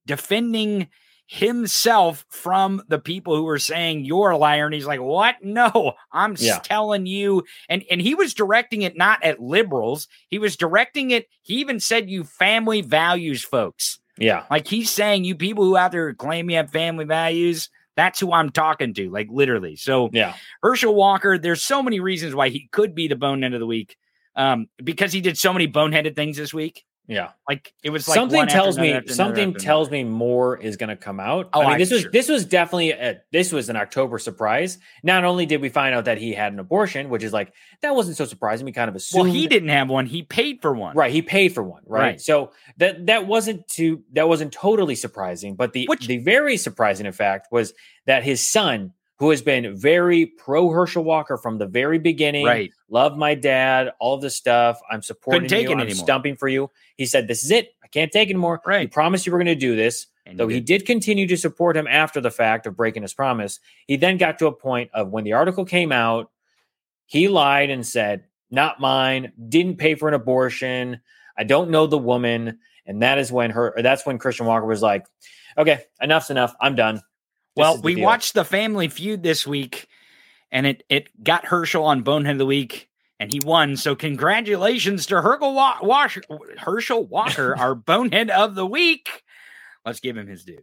[0.06, 0.88] defending
[1.26, 4.66] himself from the people who were saying you're a liar.
[4.66, 5.36] And he's like what?
[5.42, 6.58] No i'm Yeah.
[6.58, 7.44] telling you.
[7.70, 10.08] And and he was directing it not at liberals.
[10.28, 13.98] He was directing it he even said you family values folks.
[14.18, 14.44] Yeah.
[14.50, 18.32] like he's saying you people who out there claim you have family values that's who
[18.32, 19.10] i'm talking to.
[19.10, 19.76] Like literally.
[19.76, 20.34] So Yeah.
[20.62, 23.66] herschel walker there's so many reasons why he could be the bone end of the
[23.66, 23.96] week
[24.36, 27.30] um because he did so many boneheaded things this week Yeah.
[27.48, 31.18] like it was like something tells me something tells me more is going to come
[31.20, 31.50] out.
[31.52, 32.10] Oh, I mean, I'm this was sure.
[32.12, 34.78] this was definitely a, this was an October surprise.
[35.02, 37.52] Not only did we find out that he had an abortion, which is like
[37.82, 38.64] that wasn't so surprising.
[38.64, 39.24] We kind of assumed.
[39.26, 42.00] well he didn't have one he paid for one Right, he paid for one, right?
[42.00, 42.20] Right.
[42.20, 47.04] So that that wasn't too that wasn't totally surprising, but the Which- the very surprising
[47.06, 47.74] in fact was
[48.06, 52.72] that his son, who has been very pro Herschel Walker from the very beginning, right
[52.88, 54.80] love my dad, all this stuff.
[54.90, 55.70] I'm supporting take you.
[55.70, 55.94] it I'm anymore.
[55.94, 56.72] stumping for you.
[56.96, 57.68] He said, "This is it.
[57.84, 58.60] I can't take it anymore.
[58.66, 58.90] Right.
[58.90, 60.80] promised you were going to do this." And Though he did.
[60.80, 64.40] did continue to support him after the fact of breaking his promise, he then got
[64.40, 66.32] to a point of when the article came out,
[67.06, 69.32] he lied and said, "Not mine.
[69.48, 71.00] Didn't pay for an abortion.
[71.38, 73.72] I don't know the woman." And that is when her.
[73.76, 75.06] Or that's when Christian Walker was like,
[75.56, 76.56] "Okay, enough's enough.
[76.60, 77.00] I'm done."
[77.56, 79.88] Well, we deal." watched the Family Feud this week,
[80.50, 82.88] and it it got Herschel on Bonehead of the Week,
[83.20, 83.76] and he won.
[83.76, 86.18] So congratulations to Herschel, Wa- Wash-
[86.58, 89.22] Herschel Walker, our Bonehead of the Week.
[89.84, 90.58] Let's give him his due.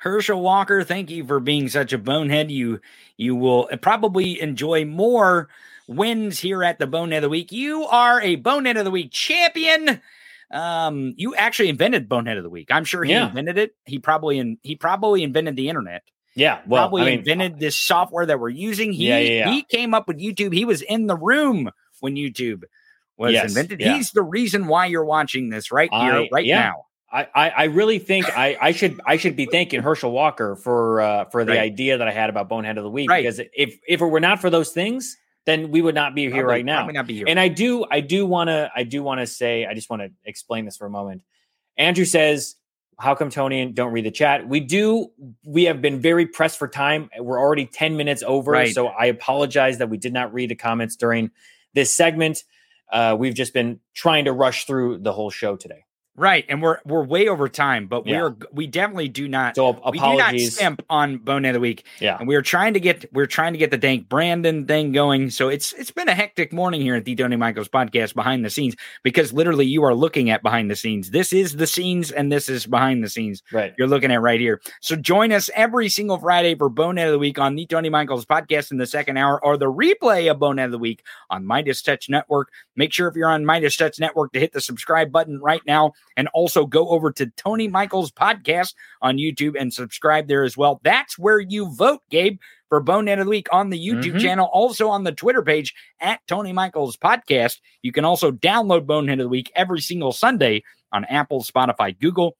[0.00, 2.50] Herschel Walker, thank you for being such a bonehead.
[2.50, 2.80] You
[3.18, 5.48] you will probably enjoy more
[5.86, 7.52] wins here at the Bonehead of the Week.
[7.52, 10.00] You are a Bonehead of the Week champion.
[10.50, 12.68] Um, you actually invented Bonehead of the Week.
[12.70, 13.26] I'm sure he Yeah.
[13.28, 13.74] invented it.
[13.84, 16.02] He probably in, he probably invented the internet.
[16.34, 18.92] Yeah, well, probably I mean, invented this software that we're using.
[18.92, 20.54] He Yeah, yeah, he came up with YouTube.
[20.54, 22.62] He was in the room when YouTube
[23.18, 23.80] was Yes, invented.
[23.82, 26.86] He's the reason why you're watching this right here, I- right now.
[27.12, 31.00] I, I, I really think I, I should I should be thanking Herschel Walker for
[31.00, 31.60] uh, for the Right.
[31.60, 33.22] idea that I had about Bonehead of the Week Right.
[33.22, 36.30] because if if it were not for those things, then we would not be here
[36.44, 36.86] Probably- right now.
[36.86, 37.24] not be here.
[37.26, 40.02] And I do I do want to I do want to say I just want
[40.02, 41.22] to explain this for a moment.
[41.76, 42.54] Andrew says,
[42.98, 45.10] "How come Tony and don't read the chat?" We do.
[45.44, 47.10] We have been very pressed for time.
[47.18, 48.72] We're already ten minutes over, Right.
[48.72, 51.30] so I apologize that we did not read the comments during
[51.74, 52.44] this segment.
[52.92, 55.84] Uh, we've just been trying to rush through the whole show today.
[56.20, 58.20] Right, and we're we're way over time, but Yeah.
[58.20, 60.54] we're we definitely do not So we do not apologies.
[60.54, 61.86] simp on Bonehead of the Week.
[61.98, 62.18] Yeah.
[62.18, 65.30] And we are trying to get we're trying to get the Dank Brandon thing going.
[65.30, 68.50] So it's it's been a hectic morning here at the Tony Michaels podcast behind the
[68.50, 71.10] scenes because literally you are looking at behind the scenes.
[71.10, 73.42] This is the scenes and this is behind the scenes.
[73.50, 73.72] Right.
[73.78, 74.60] You're looking at right here.
[74.82, 78.26] So join us every single Friday for Bonehead of the Week on the Tony Michaels
[78.26, 81.80] podcast in the second hour or the replay of Bonehead of the Week on Midas
[81.80, 82.50] Touch Network.
[82.76, 85.94] Make sure if you're on Midas Touch Network to hit the subscribe button right now
[86.16, 90.80] and also go over to Tony Michaels podcast on YouTube and subscribe there as well.
[90.82, 92.38] That's where you vote, Gabe,
[92.68, 94.20] for Bonehead of the Week on the YouTube Mhm.
[94.20, 97.58] channel, also on the Twitter page at Tony Michaels Podcast.
[97.82, 102.36] You can also download Bonehead of the Week every single Sunday on Apple, Spotify, Google.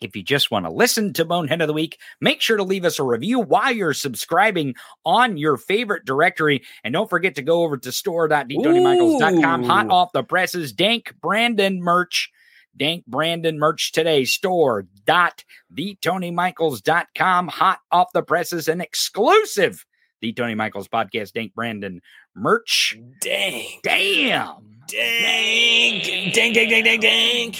[0.00, 2.84] If you just want to listen to Bonehead of the Week, make sure to leave
[2.84, 6.62] us a review while you're subscribing on your favorite directory.
[6.84, 9.64] And don't forget to go over to store.thetonymichaels.com.
[9.64, 12.30] Hot off the presses, Dank Brandon merch.
[12.76, 14.24] Dank Brandon merch today.
[14.24, 15.44] Store dot
[15.74, 17.48] theTonyMichaels.com.
[17.48, 19.84] Hot off the presses and exclusive.
[20.20, 22.00] The Tony Michaels podcast, Dank Brandon
[22.34, 22.98] merch.
[23.20, 23.80] Dang.
[23.82, 24.80] Damn.
[24.88, 26.32] Dang.
[26.32, 27.54] Dang, dang, dang, dang, dang.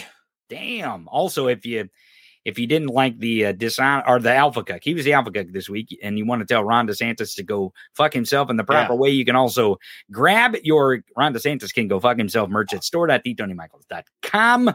[0.49, 1.09] Damn.
[1.09, 1.89] Also, if you
[2.45, 5.31] if you didn't like the uh, dishon or the alpha cuck, he was the alpha
[5.31, 8.57] cuck this week, and you want to tell Ron DeSantis to go fuck himself in
[8.57, 9.77] the proper way, you can also
[10.11, 14.75] grab your Ron DeSantis can go fuck himself merch at store.tonymichaels.com.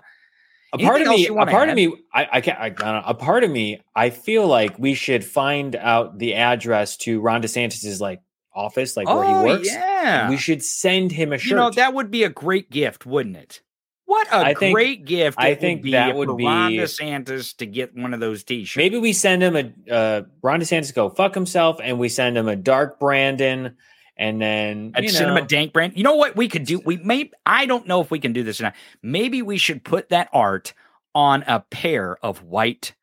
[0.74, 2.80] A Anything part of me, a part of me, I, I can't, I, I don't
[2.80, 7.22] know, a part of me, I feel like we should find out the address to
[7.22, 8.22] Ron DeSantis's like
[8.56, 9.68] office, like where he Oh, works.
[9.68, 10.30] yeah.
[10.30, 11.50] We should send him a shirt.
[11.52, 13.62] You know, that would be a great gift, wouldn't it?
[14.06, 15.38] What a I think- great gift!
[15.40, 18.76] I think would be that for would Ron DeSantis to get one of those T-shirts.
[18.78, 22.48] Maybe we send him a uh, Ron DeSantis go fuck himself, and we send him
[22.48, 23.76] a dark Brandon,
[24.18, 25.94] and then I'd you send him a know, dank brand.
[25.96, 26.80] You know what we could do?
[26.86, 28.76] We may I don't know if we can do this or not.
[29.02, 30.74] Maybe we should put that art
[31.16, 32.94] on a pair of white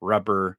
[0.00, 0.56] rubber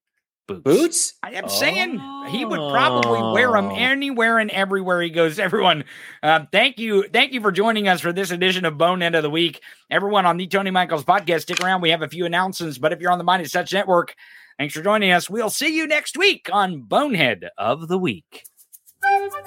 [0.48, 0.62] boots.
[0.64, 1.14] boots.
[1.24, 2.00] I am saying
[2.30, 3.76] he would probably wear them Oh.
[3.76, 5.38] anywhere and everywhere he goes.
[5.40, 5.84] Everyone,
[6.24, 9.30] um, thank you, thank you for joining us for this edition of Bonehead of the
[9.30, 9.62] Week.
[9.92, 11.82] Everyone on the Tony Michaels podcast, stick around.
[11.82, 14.16] We have a few announcements, but if you're on the Midas Touch Network,
[14.58, 15.30] thanks for joining us.
[15.30, 18.44] We'll see you next week on Bonehead of the Week.
[19.10, 19.40] ブルー。